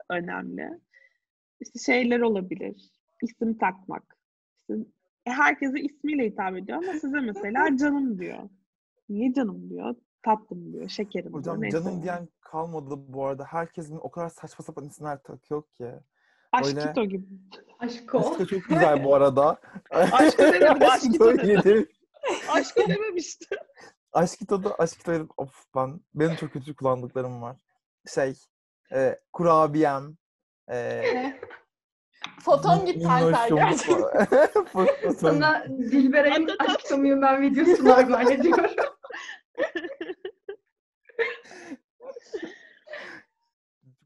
önemli. 0.09 0.69
İşte 1.59 1.79
şeyler 1.79 2.19
olabilir. 2.19 2.91
İsim 3.21 3.57
takmak. 3.57 4.17
İşte 4.59 4.73
herkese 5.25 5.79
ismiyle 5.79 6.25
hitap 6.25 6.57
ediyor 6.57 6.77
ama 6.77 6.99
size 6.99 7.19
mesela 7.19 7.77
canım 7.79 8.19
diyor. 8.19 8.49
Niye 9.09 9.33
canım 9.33 9.69
diyor? 9.69 9.95
Tatlım 10.23 10.73
diyor, 10.73 10.89
şekerim 10.89 11.33
Hocam 11.33 11.61
diyor. 11.61 11.71
canım 11.71 12.03
diyen 12.03 12.27
kalmadı 12.41 12.95
bu 13.07 13.25
arada. 13.25 13.45
Herkesin 13.45 13.97
o 14.01 14.11
kadar 14.11 14.29
saçma 14.29 14.65
sapan 14.65 14.85
isimler 14.85 15.23
takıyor 15.23 15.63
ki. 15.63 15.91
Aşkito 16.51 16.99
Öyle... 17.01 17.05
gibi. 17.05 17.25
Aşko. 17.79 18.19
Aşkito 18.19 18.45
çok 18.45 18.63
güzel 18.69 19.03
bu 19.03 19.15
arada. 19.15 19.59
Aşkı 19.89 20.43
demedim, 20.43 20.87
aşkito 20.91 21.33
dedim. 21.33 21.47
dedim. 21.63 21.87
Aşkı 22.49 22.87
dememişti. 22.87 23.55
Aşkito'da 24.15 24.75
Aşkito'da 24.75 25.27
of 25.37 25.65
ben 25.75 26.01
benim 26.13 26.35
çok 26.35 26.53
kötü 26.53 26.75
kullandıklarım 26.75 27.41
var. 27.41 27.57
Şey 28.07 28.33
e, 28.93 29.19
kurabiyem 29.33 30.17
e, 30.71 31.03
Foton 32.41 32.85
gitti 32.85 33.07
Alper 33.07 33.49
gerçekten. 33.49 35.11
Sana 35.17 35.65
Dilberay'ın 35.69 36.35
Anlatamam. 36.35 36.75
Aşk 36.75 36.97
Mıyım 36.97 37.21
ben 37.21 37.41
videosunu 37.41 37.93
armağan 37.93 38.31
ediyorum. 38.31 38.71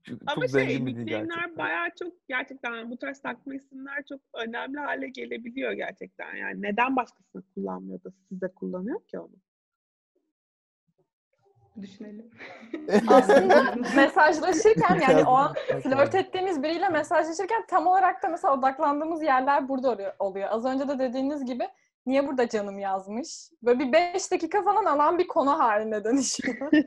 Çok, 0.03 0.19
Ama 0.27 0.47
şey, 0.47 0.85
nickname'ler 0.85 1.57
bayağı 1.57 1.87
çok 1.99 2.27
gerçekten 2.27 2.91
bu 2.91 2.97
tarz 2.97 3.21
takma 3.21 3.55
isimler 3.55 4.03
çok 4.09 4.21
önemli 4.33 4.79
hale 4.79 5.07
gelebiliyor 5.07 5.71
gerçekten. 5.71 6.35
Yani 6.35 6.61
neden 6.61 6.95
başkasını 6.95 7.43
kullanmıyor 7.53 8.03
da 8.03 8.09
size 8.29 8.47
kullanıyor 8.47 9.07
ki 9.07 9.19
onu? 9.19 9.35
Düşünelim. 11.81 12.31
Aslında 13.07 13.75
mesajlaşırken 13.95 14.99
yani 14.99 15.25
o 15.25 15.31
an 15.31 15.53
flört 15.83 16.15
ettiğimiz 16.15 16.63
biriyle 16.63 16.89
mesajlaşırken 16.89 17.65
tam 17.67 17.87
olarak 17.87 18.23
da 18.23 18.27
mesela 18.27 18.53
odaklandığımız 18.53 19.23
yerler 19.23 19.69
burada 19.69 20.15
oluyor-. 20.19 20.49
Az 20.51 20.65
önce 20.65 20.87
de 20.87 20.99
dediğiniz 20.99 21.45
gibi 21.45 21.69
niye 22.05 22.27
burada 22.27 22.49
canım 22.49 22.79
yazmış? 22.79 23.49
Böyle 23.63 23.79
bir 23.79 23.91
beş 23.93 24.31
dakika 24.31 24.63
falan 24.63 24.85
alan 24.85 25.17
bir 25.19 25.27
konu 25.27 25.59
haline 25.59 26.03
dönüşüyor. 26.03 26.71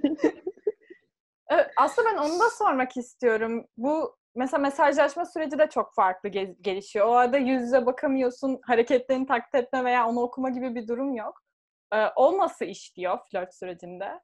Evet, 1.49 1.71
aslında 1.77 2.09
ben 2.13 2.17
onu 2.17 2.41
da 2.41 2.51
sormak 2.51 2.97
istiyorum. 2.97 3.67
Bu 3.77 4.17
mesela 4.35 4.61
mesajlaşma 4.61 5.25
süreci 5.25 5.59
de 5.59 5.69
çok 5.69 5.95
farklı 5.95 6.29
ge- 6.29 6.57
gelişiyor. 6.63 7.07
O 7.07 7.13
arada 7.13 7.39
yüz 7.39 7.63
yüze 7.63 7.87
bakamıyorsun, 7.87 8.61
hareketlerini 8.67 9.27
taklit 9.27 9.55
etme 9.55 9.85
veya 9.85 10.09
onu 10.09 10.21
okuma 10.21 10.51
gibi 10.51 10.75
bir 10.75 10.89
durum 10.89 11.15
yok. 11.15 11.43
Ee, 11.95 12.07
o 12.17 12.39
nasıl 12.39 12.65
işliyor 12.65 13.19
flört 13.31 13.55
sürecinde? 13.55 14.21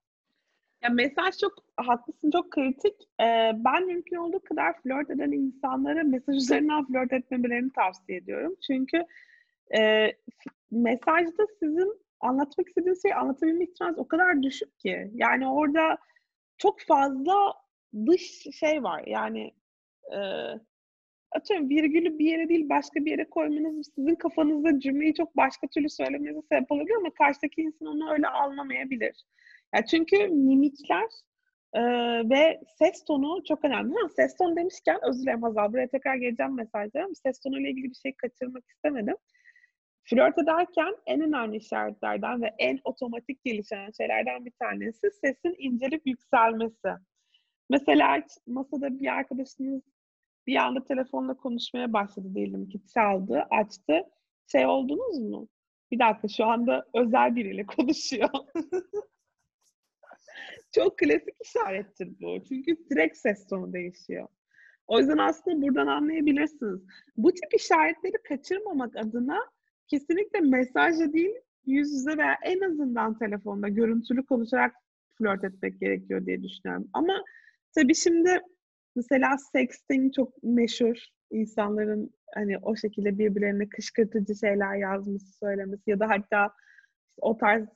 Ya 0.82 0.90
mesaj 0.90 1.38
çok 1.38 1.52
haklısın 1.76 2.30
çok 2.30 2.50
kritik. 2.50 2.94
Ee, 3.20 3.52
ben 3.54 3.86
mümkün 3.86 4.16
olduğu 4.16 4.40
kadar 4.40 4.82
flört 4.82 5.10
eden 5.10 5.32
insanlara 5.32 6.02
mesaj 6.02 6.36
üzerinden 6.36 6.86
flört 6.86 7.12
etmemelerini 7.12 7.72
tavsiye 7.72 8.18
ediyorum. 8.18 8.56
Çünkü 8.66 9.04
e, 9.78 10.12
mesajda 10.70 11.46
sizin 11.60 12.00
anlatmak 12.20 12.68
istediğiniz 12.68 13.02
şeyi 13.02 13.14
anlatabilme 13.14 13.64
ihtimaliniz 13.64 13.98
o 13.98 14.08
kadar 14.08 14.42
düşük 14.42 14.78
ki. 14.78 15.10
Yani 15.14 15.48
orada 15.48 15.98
çok 16.58 16.80
fazla 16.80 17.34
dış 18.06 18.46
şey 18.60 18.82
var. 18.82 19.04
Yani 19.06 19.54
e, 20.12 20.18
atıyorum 21.32 21.70
virgülü 21.70 22.18
bir 22.18 22.24
yere 22.24 22.48
değil 22.48 22.68
başka 22.68 23.04
bir 23.04 23.10
yere 23.10 23.30
koymanız 23.30 23.90
sizin 23.94 24.14
kafanızda 24.14 24.80
cümleyi 24.80 25.14
çok 25.14 25.36
başka 25.36 25.66
türlü 25.66 25.88
söylemenize 25.88 26.40
sebep 26.52 26.72
olabilir 26.72 26.94
ama 26.96 27.10
karşıdaki 27.10 27.62
insan 27.62 27.88
onu 27.88 28.12
öyle 28.12 28.26
anlamayabilir. 28.28 29.24
Ya 29.74 29.84
çünkü 29.84 30.28
mimikler 30.28 31.08
e, 31.72 31.80
ve 32.30 32.60
ses 32.78 33.04
tonu 33.04 33.44
çok 33.44 33.64
önemli. 33.64 33.94
Ha, 33.94 34.08
ses 34.16 34.36
tonu 34.36 34.56
demişken 34.56 34.98
özür 35.02 35.22
dilerim 35.22 35.42
Hazal 35.42 35.72
buraya 35.72 35.88
tekrar 35.88 36.16
geleceğim 36.16 36.56
mesajlara 36.56 37.04
ama 37.04 37.14
ses 37.14 37.40
tonu 37.40 37.60
ile 37.60 37.70
ilgili 37.70 37.90
bir 37.90 37.94
şey 37.94 38.14
kaçırmak 38.16 38.64
istemedim. 38.68 39.16
Flört 40.04 40.38
ederken 40.38 40.96
en 41.06 41.20
önemli 41.20 41.56
işaretlerden 41.56 42.42
ve 42.42 42.54
en 42.58 42.78
otomatik 42.84 43.44
gelişen 43.44 43.90
şeylerden 43.96 44.44
bir 44.44 44.52
tanesi 44.58 45.10
sesin 45.10 45.54
incelip 45.58 46.06
yükselmesi. 46.06 46.88
Mesela 47.70 48.22
masada 48.46 49.00
bir 49.00 49.06
arkadaşınız 49.06 49.82
bir 50.46 50.56
anda 50.56 50.84
telefonla 50.84 51.34
konuşmaya 51.34 51.92
başladı 51.92 52.34
diyelim 52.34 52.68
ki 52.68 52.80
çaldı, 52.94 53.46
açtı. 53.50 54.02
Şey 54.52 54.66
oldunuz 54.66 55.18
mu? 55.18 55.48
Bir 55.90 55.98
dakika 55.98 56.28
şu 56.28 56.44
anda 56.44 56.86
özel 56.94 57.36
biriyle 57.36 57.66
konuşuyor. 57.76 58.30
Çok 60.74 60.98
klasik 60.98 61.34
işarettir 61.44 62.08
bu. 62.20 62.44
Çünkü 62.48 62.76
direkt 62.90 63.16
ses 63.16 63.46
tonu 63.46 63.72
değişiyor. 63.72 64.28
O 64.86 64.98
yüzden 64.98 65.18
aslında 65.18 65.62
buradan 65.62 65.86
anlayabilirsiniz. 65.86 66.80
Bu 67.16 67.32
tip 67.32 67.54
işaretleri 67.54 68.22
kaçırmamak 68.28 68.96
adına 68.96 69.38
kesinlikle 69.86 70.40
mesajla 70.40 71.12
değil, 71.12 71.34
yüz 71.66 71.92
yüze 71.92 72.18
veya 72.18 72.36
en 72.42 72.60
azından 72.60 73.18
telefonda 73.18 73.68
görüntülü 73.68 74.26
konuşarak 74.26 74.74
flört 75.18 75.44
etmek 75.44 75.80
gerekiyor 75.80 76.26
diye 76.26 76.42
düşünüyorum. 76.42 76.90
Ama 76.92 77.24
tabii 77.74 77.94
şimdi 77.94 78.40
mesela 78.96 79.36
sexting 79.52 80.14
çok 80.14 80.42
meşhur. 80.42 80.96
insanların 81.30 82.10
hani 82.34 82.58
o 82.58 82.76
şekilde 82.76 83.18
birbirlerine 83.18 83.68
kışkırtıcı 83.68 84.34
şeyler 84.34 84.76
yazması, 84.76 85.38
söylemesi 85.38 85.90
ya 85.90 86.00
da 86.00 86.08
hatta 86.08 86.52
o 87.20 87.38
tarz 87.38 87.68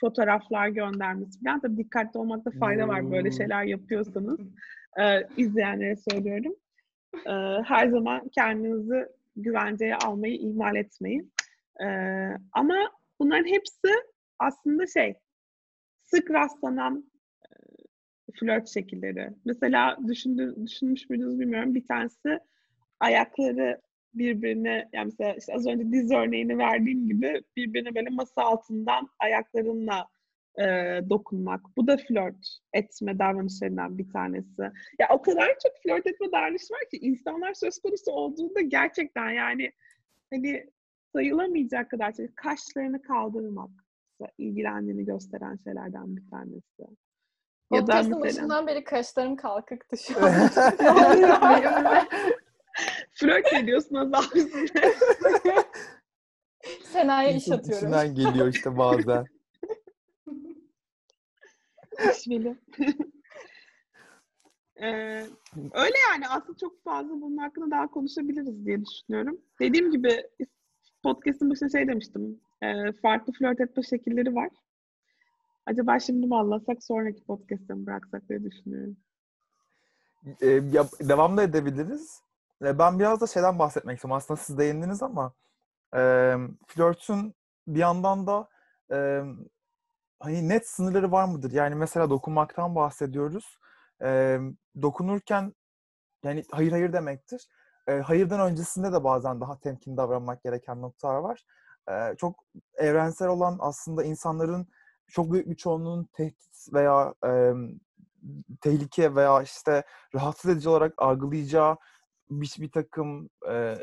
fotoğraflar 0.00 0.68
göndermesi 0.68 1.44
falan. 1.44 1.60
Tabii 1.60 1.76
dikkatli 1.76 2.18
olmakta 2.18 2.50
fayda 2.50 2.88
var 2.88 3.10
böyle 3.10 3.28
Hmm. 3.28 3.36
şeyler 3.36 3.64
yapıyorsanız. 3.64 4.40
Ee, 5.00 5.26
izleyenlere 5.36 5.96
söylüyorum. 5.96 6.56
Ee, 7.26 7.62
her 7.64 7.88
zaman 7.88 8.28
kendinizi 8.28 9.06
güvenceye 9.36 9.96
almayı 9.96 10.34
ihmal 10.34 10.76
etmeyin. 10.76 11.32
Ee, 11.84 11.86
ama 12.52 12.74
bunların 13.20 13.46
hepsi 13.46 13.88
aslında 14.38 14.86
şey 14.86 15.14
sık 16.02 16.30
rastlanan 16.30 17.10
e, 17.42 17.48
flört 18.40 18.68
şekilleri. 18.68 19.30
Mesela 19.44 19.96
düşündü, 20.08 20.54
düşünmüş 20.66 21.10
müydünüz 21.10 21.40
bilmiyorum. 21.40 21.74
Bir 21.74 21.86
tanesi 21.86 22.38
ayakları 23.00 23.80
birbirine 24.14 24.88
yani 24.92 25.04
mesela 25.04 25.34
işte 25.34 25.54
az 25.54 25.66
önce 25.66 25.92
diz 25.92 26.10
örneğini 26.10 26.58
verdiğim 26.58 27.08
gibi 27.08 27.42
birbirine 27.56 27.94
böyle 27.94 28.10
masa 28.10 28.42
altından 28.42 29.08
ayaklarınla 29.18 30.08
e, 30.58 30.64
dokunmak. 31.10 31.60
Bu 31.76 31.86
da 31.86 31.96
flört 31.96 32.58
etme 32.72 33.18
davranışlarından 33.18 33.98
bir 33.98 34.10
tanesi. 34.12 34.62
Ya 34.98 35.08
o 35.10 35.22
kadar 35.22 35.46
çok 35.62 35.72
flört 35.82 36.06
etme 36.06 36.32
davranışı 36.32 36.74
var 36.74 36.90
ki 36.90 36.96
insanlar 36.96 37.54
söz 37.54 37.78
konusu 37.78 38.12
olduğunda 38.12 38.60
gerçekten 38.60 39.30
yani 39.30 39.72
hani 40.32 40.66
sayılamayacak 41.12 41.90
kadar 41.90 42.12
şey. 42.12 42.26
Kaşlarını 42.34 43.02
kaldırmak 43.02 43.70
ilgilendiğini 44.38 45.04
gösteren 45.04 45.56
şeylerden 45.64 46.16
bir 46.16 46.30
tanesi. 46.30 46.82
Ya 47.72 47.86
da 47.86 47.94
mesela... 47.96 48.20
başından 48.20 48.66
beri 48.66 48.84
kaşlarım 48.84 49.36
kalkıktı 49.36 49.96
şu 49.96 50.24
an. 50.24 50.32
Flört 53.22 53.52
ediyorsun 53.52 53.94
Azal 53.94 54.22
Sena'ya 56.92 57.30
iş 57.30 57.50
atıyorum. 57.50 57.88
İçinden 57.88 58.14
geliyor 58.14 58.48
işte 58.48 58.78
bazen. 58.78 59.24
İşveli. 62.12 62.56
ee, 64.76 65.26
öyle 65.72 65.96
yani 66.10 66.28
aslında 66.28 66.58
çok 66.58 66.84
fazla 66.84 67.10
bunun 67.10 67.36
hakkında 67.36 67.70
daha 67.70 67.90
konuşabiliriz 67.90 68.66
diye 68.66 68.84
düşünüyorum. 68.84 69.40
Dediğim 69.60 69.90
gibi 69.90 70.22
podcast'ın 71.02 71.50
başında 71.50 71.70
şey 71.70 71.88
demiştim. 71.88 72.40
E, 72.62 72.92
farklı 72.92 73.32
flört 73.32 73.60
etme 73.60 73.82
şekilleri 73.82 74.34
var. 74.34 74.48
Acaba 75.66 76.00
şimdi 76.00 76.26
mi 76.26 76.36
anlatsak 76.36 76.84
sonraki 76.84 77.24
podcast'ta 77.24 77.74
mı 77.74 77.86
bıraksak 77.86 78.28
diye 78.28 78.44
düşünüyorum. 78.44 78.96
E, 80.40 80.46
ya, 80.46 80.88
devam 81.00 81.36
da 81.36 81.42
edebiliriz. 81.42 82.22
E, 82.62 82.78
ben 82.78 82.98
biraz 82.98 83.20
da 83.20 83.26
şeyden 83.26 83.58
bahsetmek 83.58 83.96
istiyorum. 83.96 84.16
Aslında 84.16 84.40
siz 84.40 84.58
değindiniz 84.58 85.02
ama 85.02 85.34
e, 85.96 86.34
flörtün 86.68 87.34
bir 87.66 87.80
yandan 87.80 88.26
da 88.26 88.48
e, 88.92 89.22
hani 90.20 90.48
net 90.48 90.68
sınırları 90.68 91.12
var 91.12 91.24
mıdır? 91.24 91.52
Yani 91.52 91.74
mesela 91.74 92.10
dokunmaktan 92.10 92.74
bahsediyoruz. 92.74 93.58
E, 94.02 94.38
dokunurken 94.82 95.54
yani 96.24 96.44
hayır 96.52 96.72
hayır 96.72 96.92
demektir. 96.92 97.48
E, 97.88 97.92
hayırdan 97.92 98.40
öncesinde 98.40 98.92
de 98.92 99.04
bazen 99.04 99.40
daha 99.40 99.58
temkin 99.60 99.96
davranmak 99.96 100.42
gereken 100.44 100.82
noktalar 100.82 101.16
var. 101.16 101.44
E, 101.90 102.16
çok 102.16 102.44
evrensel 102.74 103.28
olan 103.28 103.56
aslında 103.60 104.04
insanların 104.04 104.68
çok 105.08 105.32
büyük 105.32 105.50
bir 105.50 105.56
çoğunluğun 105.56 106.08
tehdit 106.12 106.72
veya 106.72 107.14
e, 107.26 107.52
tehlike 108.60 109.14
veya 109.14 109.42
işte 109.42 109.84
rahatsız 110.14 110.50
edici 110.50 110.68
olarak 110.68 110.94
algılayacağı 110.98 111.76
bir, 112.40 112.56
bir 112.60 112.70
takım 112.70 113.30
e, 113.50 113.74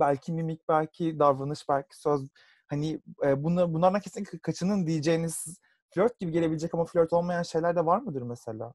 belki 0.00 0.32
mimik, 0.32 0.68
belki 0.68 1.18
davranış, 1.18 1.68
belki 1.68 2.00
söz 2.00 2.28
hani 2.66 3.00
e, 3.24 3.44
bunlar, 3.44 3.74
bunlardan 3.74 4.00
kesin 4.00 4.24
kaçının 4.24 4.86
diyeceğiniz 4.86 5.60
flört 5.94 6.18
gibi 6.18 6.32
gelebilecek 6.32 6.74
ama 6.74 6.84
flört 6.84 7.12
olmayan 7.12 7.42
şeyler 7.42 7.76
de 7.76 7.86
var 7.86 8.00
mıdır 8.00 8.22
mesela? 8.22 8.72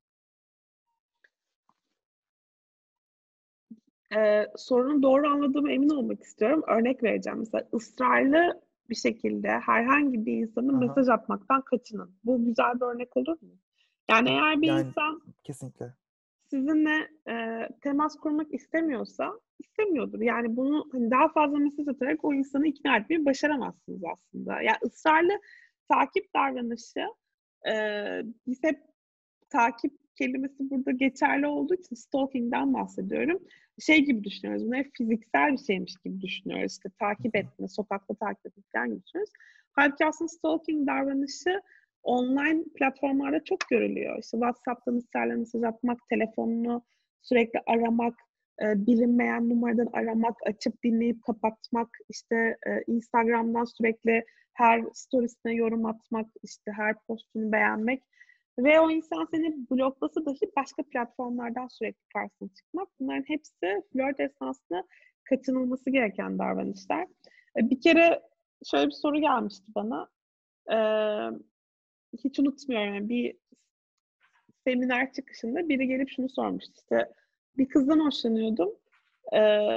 Ee, 4.16 4.48
sorunu 4.56 5.04
doğru 5.04 5.28
anladığıma 5.28 5.72
emin 5.72 5.90
olmak 5.90 6.24
istiyorum. 6.24 6.64
Örnek 6.68 7.04
vereceğim. 7.04 7.40
Mesela 7.40 7.68
ısrarlı 7.74 8.62
bir 8.90 8.96
şekilde 8.96 9.50
herhangi 9.50 10.26
bir 10.26 10.34
insanın 10.34 10.74
Aha. 10.74 10.80
mesaj 10.80 11.10
atmaktan 11.10 11.62
kaçının. 11.62 12.16
Bu 12.24 12.46
güzel 12.46 12.76
bir 12.76 12.86
örnek 12.86 13.18
olur 13.18 13.42
mu? 13.42 13.58
Yani 14.10 14.30
eğer 14.30 14.62
bir 14.62 14.68
yani, 14.68 14.88
insan 14.88 15.22
kesinlikle 15.44 15.94
sizinle 16.50 17.08
e, 17.30 17.68
temas 17.82 18.16
kurmak 18.16 18.54
istemiyorsa 18.54 19.40
istemiyordur. 19.60 20.22
Yani 20.22 20.56
bunu 20.58 20.86
hani 20.92 21.12
daha 21.12 21.30
fazla 21.30 21.58
mesaj 21.58 21.88
atarak 21.88 22.26
o 22.26 22.34
insanı 22.34 22.68
ikna 22.68 22.98
etmeyi 22.98 23.26
başaramazsınız 23.26 24.02
aslında. 24.14 24.62
Yani 24.62 24.78
ısrarlı 24.86 25.40
takip 25.90 26.34
davranışı 26.36 27.06
e, 27.70 27.74
biz 28.48 28.64
hep 28.64 28.80
takip 29.50 29.94
kelimesi 30.16 30.70
burada 30.70 30.92
geçerli 30.92 31.48
olduğu 31.48 31.74
için 31.74 31.96
stalking'den 31.96 32.74
bahsediyorum. 32.74 33.40
Şey 33.80 34.06
gibi 34.06 34.24
düşünüyoruz. 34.24 34.66
Bunu 34.66 34.76
hep 34.76 34.92
fiziksel 34.98 35.52
bir 35.52 35.58
şeymiş 35.58 35.94
gibi 36.06 36.22
düşünüyoruz. 36.22 36.72
İşte 36.72 36.90
takip 37.00 37.36
etme, 37.36 37.68
sokakta 37.68 38.14
takip 38.16 38.46
etme 38.46 38.64
falan 38.74 38.90
gibi 38.90 39.04
düşünüyoruz. 39.06 39.34
Halbuki 39.72 40.06
aslında 40.06 40.30
stalking 40.30 40.88
davranışı 40.88 41.62
online 42.06 42.64
platformlarda 42.76 43.44
çok 43.44 43.60
görülüyor. 43.70 44.20
İşte 44.20 44.38
WhatsApp'tan 44.38 44.96
ısrarla 44.96 45.36
mesaj 45.36 45.64
atmak, 45.64 45.98
telefonunu 46.10 46.84
sürekli 47.22 47.60
aramak, 47.66 48.14
e, 48.62 48.88
bilinmeyen 48.88 49.50
numaradan 49.50 49.90
aramak, 49.94 50.36
açıp 50.46 50.84
dinleyip 50.84 51.24
kapatmak, 51.24 51.90
işte 52.10 52.58
e, 52.68 52.82
Instagram'dan 52.88 53.64
sürekli 53.64 54.26
her 54.54 54.84
storiesine 54.94 55.54
yorum 55.54 55.86
atmak, 55.86 56.28
işte 56.44 56.72
her 56.72 56.96
postunu 57.08 57.52
beğenmek 57.52 58.04
ve 58.60 58.80
o 58.80 58.92
insan 58.92 59.28
seni 59.32 59.70
bloklasa 59.72 60.26
dahi 60.26 60.52
başka 60.58 60.84
platformlardan 60.84 61.68
sürekli 61.68 62.04
karşısına 62.14 62.50
çıkmak. 62.50 62.88
Bunların 63.00 63.24
hepsi 63.28 63.84
flört 63.94 64.20
esnasında 64.20 64.84
kaçınılması 65.24 65.90
gereken 65.90 66.40
davranışlar. 66.40 67.04
E, 67.58 67.70
bir 67.70 67.82
kere 67.82 68.22
şöyle 68.72 68.88
bir 68.88 68.92
soru 68.92 69.18
gelmişti 69.18 69.66
bana. 69.76 70.10
Ee, 70.72 70.76
hiç 72.24 72.40
unutmuyorum. 72.40 72.96
Yani 72.96 73.10
bir 73.10 73.38
seminer 74.64 75.14
çıkışında 75.14 75.70
biri 75.70 75.88
gelip 75.88 76.10
şunu 76.10 76.30
sormuştu. 76.30 76.74
İşte 76.76 77.14
bir 77.58 77.70
kızdan 77.70 78.00
hoşlanıyordum. 78.00 78.70
Ee, 79.34 79.70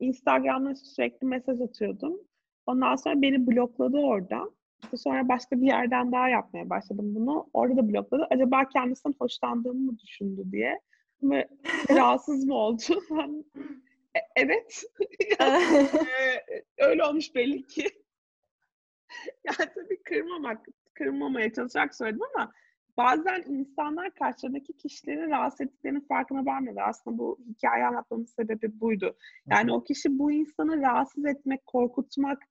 Instagram'da 0.00 0.74
sürekli 0.74 1.26
mesaj 1.26 1.60
atıyordum. 1.60 2.20
Ondan 2.66 2.96
sonra 2.96 3.22
beni 3.22 3.46
blokladı 3.46 3.96
orada. 3.98 4.50
İşte 4.82 4.96
sonra 4.96 5.28
başka 5.28 5.60
bir 5.60 5.66
yerden 5.66 6.12
daha 6.12 6.28
yapmaya 6.28 6.70
başladım 6.70 7.14
bunu. 7.14 7.50
Orada 7.52 7.76
da 7.76 7.88
blokladı. 7.88 8.26
Acaba 8.30 8.68
kendisinden 8.68 9.14
hoşlandığımı 9.18 9.80
mı 9.80 9.98
düşündü 9.98 10.42
diye. 10.52 10.80
Ve 11.22 11.48
rahatsız 11.90 12.44
mı 12.44 12.54
oldu? 12.54 12.82
e, 14.16 14.20
evet. 14.36 14.84
yani, 15.40 15.64
e, 16.50 16.64
öyle 16.78 17.04
olmuş 17.04 17.34
belli 17.34 17.66
ki. 17.66 17.88
yani 19.44 19.70
tabii 19.74 20.02
kırmamak 20.02 20.66
kırmamaya 20.94 21.52
çalışarak 21.52 21.94
söyledim 21.94 22.22
ama 22.34 22.52
bazen 22.96 23.42
insanlar 23.46 24.10
karşıdaki 24.14 24.72
kişileri 24.72 25.28
rahatsız 25.28 25.60
ettiklerinin 25.60 26.06
farkına 26.08 26.46
varmıyor. 26.46 26.76
Aslında 26.88 27.18
bu 27.18 27.38
hikaye 27.48 27.86
anlatmamın 27.86 28.24
sebebi 28.24 28.80
buydu. 28.80 29.16
Yani 29.50 29.70
Hı-hı. 29.70 29.76
o 29.76 29.84
kişi 29.84 30.18
bu 30.18 30.32
insanı 30.32 30.82
rahatsız 30.82 31.26
etmek, 31.26 31.66
korkutmak, 31.66 32.42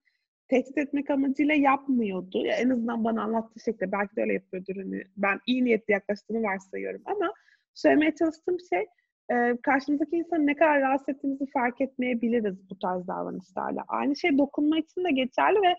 tehdit 0.48 0.78
etmek 0.78 1.10
amacıyla 1.10 1.54
yapmıyordu. 1.54 2.46
Ya 2.46 2.56
en 2.56 2.70
azından 2.70 3.04
bana 3.04 3.22
anlattığı 3.22 3.60
şekilde 3.60 3.92
belki 3.92 4.16
de 4.16 4.20
öyle 4.20 4.32
yapıyordur. 4.32 4.76
Hani 4.76 5.02
ben 5.16 5.40
iyi 5.46 5.64
niyetli 5.64 5.92
yaklaştığını 5.92 6.42
varsayıyorum 6.42 7.02
ama 7.04 7.32
söylemeye 7.74 8.14
çalıştığım 8.14 8.56
şey 8.70 8.86
e, 9.32 9.56
karşımızdaki 9.62 10.16
insanı 10.16 10.46
ne 10.46 10.54
kadar 10.54 10.80
rahatsız 10.80 11.08
ettiğimizi 11.08 11.46
fark 11.46 11.80
etmeyebiliriz 11.80 12.70
bu 12.70 12.78
tarz 12.78 13.06
davranışlarla. 13.06 13.84
Aynı 13.88 14.16
şey 14.16 14.38
dokunma 14.38 14.78
için 14.78 15.04
de 15.04 15.10
geçerli 15.10 15.62
ve 15.62 15.74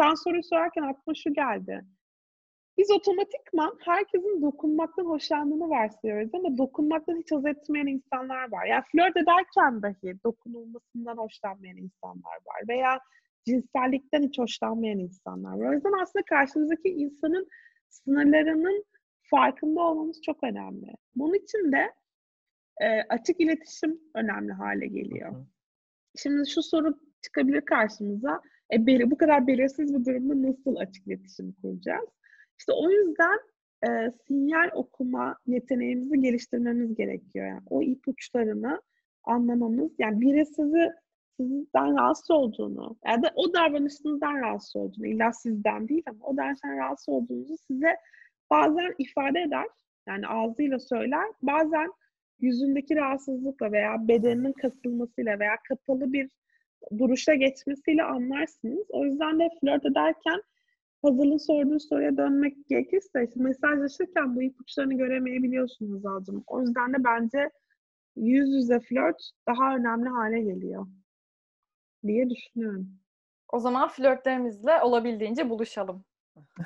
sen 0.00 0.14
soruyu 0.14 0.42
sorarken 0.42 0.82
aklıma 0.82 1.14
şu 1.14 1.34
geldi. 1.34 1.84
Biz 2.78 2.90
otomatikman 2.90 3.78
herkesin 3.84 4.42
dokunmaktan 4.42 5.04
hoşlandığını 5.04 5.68
varsayıyoruz 5.68 6.34
ama 6.34 6.58
dokunmaktan 6.58 7.16
hiç 7.16 7.32
haz 7.32 7.46
etmeyen 7.46 7.86
insanlar 7.86 8.52
var. 8.52 8.66
Yani 8.66 8.84
flört 8.92 9.16
ederken 9.16 9.82
dahi 9.82 10.24
dokunulmasından 10.24 11.16
hoşlanmayan 11.16 11.76
insanlar 11.76 12.36
var. 12.46 12.68
Veya 12.68 13.00
cinsellikten 13.46 14.22
hiç 14.22 14.38
hoşlanmayan 14.38 14.98
insanlar 14.98 15.58
var. 15.58 15.70
O 15.70 15.72
yüzden 15.72 16.02
aslında 16.02 16.24
karşımızdaki 16.24 16.88
insanın 16.88 17.48
sınırlarının 17.88 18.84
farkında 19.30 19.80
olmamız 19.80 20.22
çok 20.22 20.44
önemli. 20.44 20.92
Bunun 21.14 21.34
için 21.34 21.72
de 21.72 21.92
e, 22.80 23.02
açık 23.08 23.40
iletişim 23.40 24.00
önemli 24.14 24.52
hale 24.52 24.86
geliyor. 24.86 25.46
Şimdi 26.16 26.50
şu 26.50 26.62
soru 26.62 26.98
çıkabilir 27.22 27.60
karşımıza. 27.60 28.40
E, 28.72 29.10
bu 29.10 29.18
kadar 29.18 29.46
belirsiz 29.46 29.94
bir 29.94 30.04
durumda 30.04 30.48
nasıl 30.48 30.76
açık 30.76 31.06
iletişim 31.06 31.52
kuracağız? 31.62 32.08
İşte 32.58 32.72
o 32.72 32.90
yüzden 32.90 33.38
e, 33.86 34.10
sinyal 34.26 34.70
okuma 34.74 35.36
yeteneğimizi 35.46 36.20
geliştirmemiz 36.20 36.94
gerekiyor. 36.94 37.46
Yani 37.46 37.62
o 37.70 37.82
ipuçlarını 37.82 38.82
anlamamız, 39.24 39.92
yani 39.98 40.20
biri 40.20 40.46
sizi 40.46 40.90
sizden 41.36 41.96
rahatsız 41.96 42.30
olduğunu, 42.30 42.96
ya 43.06 43.22
da 43.22 43.32
o 43.34 43.54
davranışınızdan 43.54 44.40
rahatsız 44.40 44.76
olduğunu, 44.76 45.06
illa 45.06 45.32
sizden 45.32 45.88
değil 45.88 46.02
ama 46.06 46.24
o 46.24 46.36
davranıştan 46.36 46.76
rahatsız 46.76 47.08
olduğunuzu 47.08 47.56
size 47.56 47.96
bazen 48.50 48.94
ifade 48.98 49.40
eder, 49.40 49.66
yani 50.08 50.26
ağzıyla 50.28 50.78
söyler, 50.78 51.26
bazen 51.42 51.92
yüzündeki 52.40 52.96
rahatsızlıkla 52.96 53.72
veya 53.72 54.08
bedeninin 54.08 54.52
kasılmasıyla 54.52 55.38
veya 55.38 55.56
kapalı 55.68 56.12
bir 56.12 56.30
duruşa 56.98 57.34
geçmesiyle 57.34 58.02
anlarsınız. 58.02 58.86
O 58.90 59.04
yüzden 59.04 59.40
de 59.40 59.48
flört 59.60 59.86
ederken 59.86 60.42
Hazal'ın 61.02 61.36
sorduğu 61.36 61.80
soruya 61.80 62.16
dönmek 62.16 62.68
gerekirse 62.68 63.24
işte 63.28 63.42
mesajlaşırken 63.42 64.36
bu 64.36 64.42
ipuçlarını 64.42 64.94
göremeyebiliyorsunuz 64.94 65.92
Hazal'cığım. 65.94 66.44
O 66.46 66.60
yüzden 66.60 66.92
de 66.92 67.04
bence 67.04 67.50
yüz 68.16 68.54
yüze 68.54 68.80
flört 68.80 69.30
daha 69.48 69.76
önemli 69.76 70.08
hale 70.08 70.40
geliyor 70.40 70.86
diye 72.06 72.30
düşünüyorum. 72.30 72.88
O 73.52 73.60
zaman 73.60 73.88
flörtlerimizle 73.88 74.82
olabildiğince 74.82 75.50
buluşalım. 75.50 76.04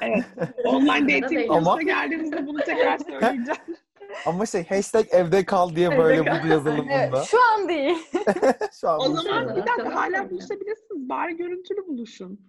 Evet. 0.00 0.24
Online 0.64 1.22
dating 1.22 1.50
Ama- 1.50 1.74
kursuna 1.74 1.82
geldiğimizde 1.82 2.46
bunu 2.46 2.58
tekrar 2.58 2.98
söyleyeceğim. 2.98 3.60
Ama 4.26 4.46
şey 4.46 4.64
hashtag 4.68 5.06
evde 5.10 5.44
kal 5.44 5.76
diye 5.76 5.98
böyle 5.98 6.20
bunu 6.20 6.50
yazalım 6.50 6.86
Evet, 6.90 7.12
bunda. 7.12 7.22
şu 7.22 7.38
an 7.54 7.68
değil. 7.68 7.96
Şu 8.80 8.88
an 8.88 9.00
o 9.00 9.04
zaman 9.04 9.56
bir 9.56 9.66
dakika 9.66 9.94
hala 9.94 10.30
buluşabilirsiniz. 10.30 11.08
Bari 11.08 11.36
görüntülü 11.36 11.86
buluşun. 11.86 12.40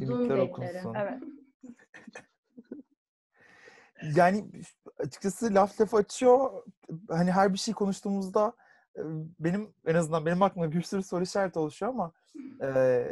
Beklerim. 0.00 0.50
okunsun. 0.50 0.94
Evet. 0.94 1.22
Yani 4.16 4.44
açıkçası 4.98 5.54
laf 5.54 5.80
lafı 5.80 5.96
açıyor. 5.96 6.62
Hani 7.08 7.32
her 7.32 7.52
bir 7.52 7.58
şey 7.58 7.74
konuştuğumuzda 7.74 8.52
e, 8.96 9.00
benim 9.40 9.74
en 9.86 9.94
azından 9.94 10.26
benim 10.26 10.42
aklıma 10.42 10.72
bir 10.72 10.82
sürü 10.82 11.02
soru 11.02 11.22
işareti 11.22 11.58
oluşuyor 11.58 11.92
ama 11.92 12.12
e, 12.62 13.04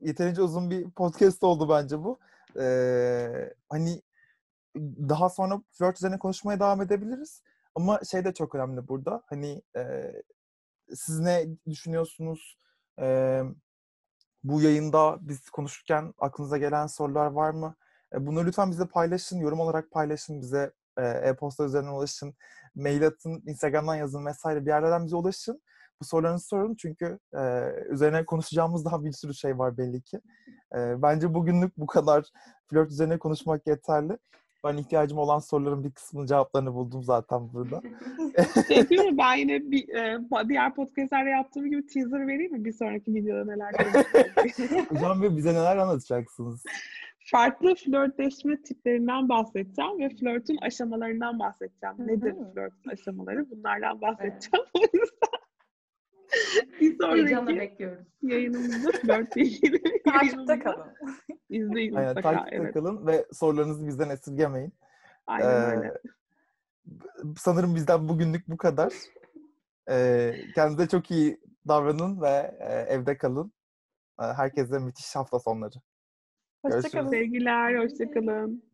yeterince 0.00 0.42
uzun 0.42 0.70
bir 0.70 0.90
podcast 0.90 1.44
oldu 1.44 1.68
bence 1.68 2.04
bu. 2.04 2.18
E, 2.60 3.54
hani 3.68 4.02
daha 5.08 5.28
sonra 5.28 5.62
flört 5.72 5.96
üzerine 5.96 6.18
konuşmaya 6.18 6.60
devam 6.60 6.82
edebiliriz. 6.82 7.42
Ama 7.74 8.00
şey 8.10 8.24
de 8.24 8.34
çok 8.34 8.54
önemli 8.54 8.88
burada. 8.88 9.22
Hani 9.26 9.62
e, 9.76 10.12
siz 10.94 11.20
ne 11.20 11.46
düşünüyorsunuz? 11.68 12.58
E, 13.00 13.40
bu 14.44 14.60
yayında 14.62 15.18
biz 15.20 15.50
konuşurken 15.50 16.14
aklınıza 16.18 16.58
gelen 16.58 16.86
sorular 16.86 17.26
var 17.26 17.50
mı? 17.50 17.74
E, 18.14 18.26
Bunu 18.26 18.46
lütfen 18.46 18.70
bize 18.70 18.86
paylaşın, 18.86 19.38
yorum 19.38 19.60
olarak 19.60 19.90
paylaşın, 19.90 20.40
bize 20.40 20.72
e, 20.98 21.02
e-posta 21.06 21.64
üzerinden 21.64 21.92
ulaşın, 21.92 22.34
mail 22.74 23.06
atın, 23.06 23.42
Instagram'dan 23.46 23.94
yazın 23.94 24.26
vesaire 24.26 24.60
bir 24.60 24.70
yerlerden 24.70 25.04
bize 25.06 25.16
ulaşın. 25.16 25.62
Bu 26.00 26.04
sorularınızı 26.04 26.46
sorun 26.46 26.74
çünkü 26.74 27.18
e, 27.34 27.72
üzerine 27.90 28.24
konuşacağımız 28.24 28.84
daha 28.84 29.04
bir 29.04 29.12
sürü 29.12 29.34
şey 29.34 29.58
var 29.58 29.76
belli 29.76 30.02
ki. 30.02 30.20
E, 30.74 31.02
bence 31.02 31.34
bugünlük 31.34 31.76
bu 31.76 31.86
kadar 31.86 32.24
flört 32.70 32.90
üzerine 32.90 33.18
konuşmak 33.18 33.66
yeterli. 33.66 34.18
Ben 34.64 34.76
ihtiyacım 34.76 35.18
olan 35.18 35.38
soruların 35.38 35.84
bir 35.84 35.90
kısmının 35.90 36.26
cevaplarını 36.26 36.74
buldum 36.74 37.02
zaten 37.02 37.52
burada. 37.52 37.82
Şey 38.68 38.98
mı? 38.98 39.18
Ben 39.18 39.34
yine 39.34 39.70
bir, 39.70 39.88
e, 39.88 40.48
diğer 40.48 40.74
podcastlerde 40.74 41.30
yaptığım 41.30 41.70
gibi 41.70 41.86
teaser 41.86 42.26
vereyim 42.26 42.52
mi? 42.52 42.64
Bir 42.64 42.72
sonraki 42.72 43.14
videoda 43.14 43.44
neler? 43.44 43.74
Hocam 44.88 45.22
Bey 45.22 45.36
bize 45.36 45.54
neler 45.54 45.76
anlatacaksınız? 45.76 46.64
Farklı 47.30 47.74
flörtleşme 47.74 48.62
tiplerinden 48.62 49.28
bahsedeceğim 49.28 49.98
ve 49.98 50.08
flörtün 50.08 50.56
aşamalarından 50.56 51.38
bahsedeceğim. 51.38 51.96
Nedir 51.98 52.34
flörtün 52.54 52.90
aşamaları? 52.90 53.50
Bunlardan 53.50 54.00
bahsedeceğim. 54.00 54.66
O 54.74 54.80
yüzden 54.80 55.49
bir 56.80 57.00
Heyecanla 57.00 57.36
sonraki 57.40 57.60
bekliyoruz. 57.60 58.06
yayınımızda 58.22 58.90
flörtle 59.02 59.42
ilgili 59.42 59.82
Takipte 59.82 60.10
yayınımızda 60.22 60.58
kalın. 60.60 60.86
izleyin 61.48 61.94
Aynen, 61.94 62.08
mutlaka. 62.08 62.32
takipte 62.34 62.56
Evet. 62.56 62.74
kalın 62.74 63.06
ve 63.06 63.26
sorularınızı 63.32 63.86
bizden 63.86 64.08
esirgemeyin. 64.10 64.72
Aynen 65.26 65.46
Ee, 65.46 65.76
öyle. 65.76 65.92
sanırım 67.36 67.74
bizden 67.74 68.08
bugünlük 68.08 68.48
bu 68.48 68.56
kadar. 68.56 68.92
Ee, 69.90 70.34
kendinize 70.54 70.88
çok 70.88 71.10
iyi 71.10 71.40
davranın 71.68 72.20
ve 72.22 72.56
e, 72.60 72.72
evde 72.72 73.16
kalın. 73.18 73.52
Ee, 74.20 74.24
herkese 74.24 74.78
müthiş 74.78 75.16
hafta 75.16 75.38
sonları. 75.38 75.74
Hoşçakalın. 76.62 76.82
Görüşürüz. 76.82 77.10
Sevgiler, 77.10 77.78
hoşçakalın. 77.84 78.69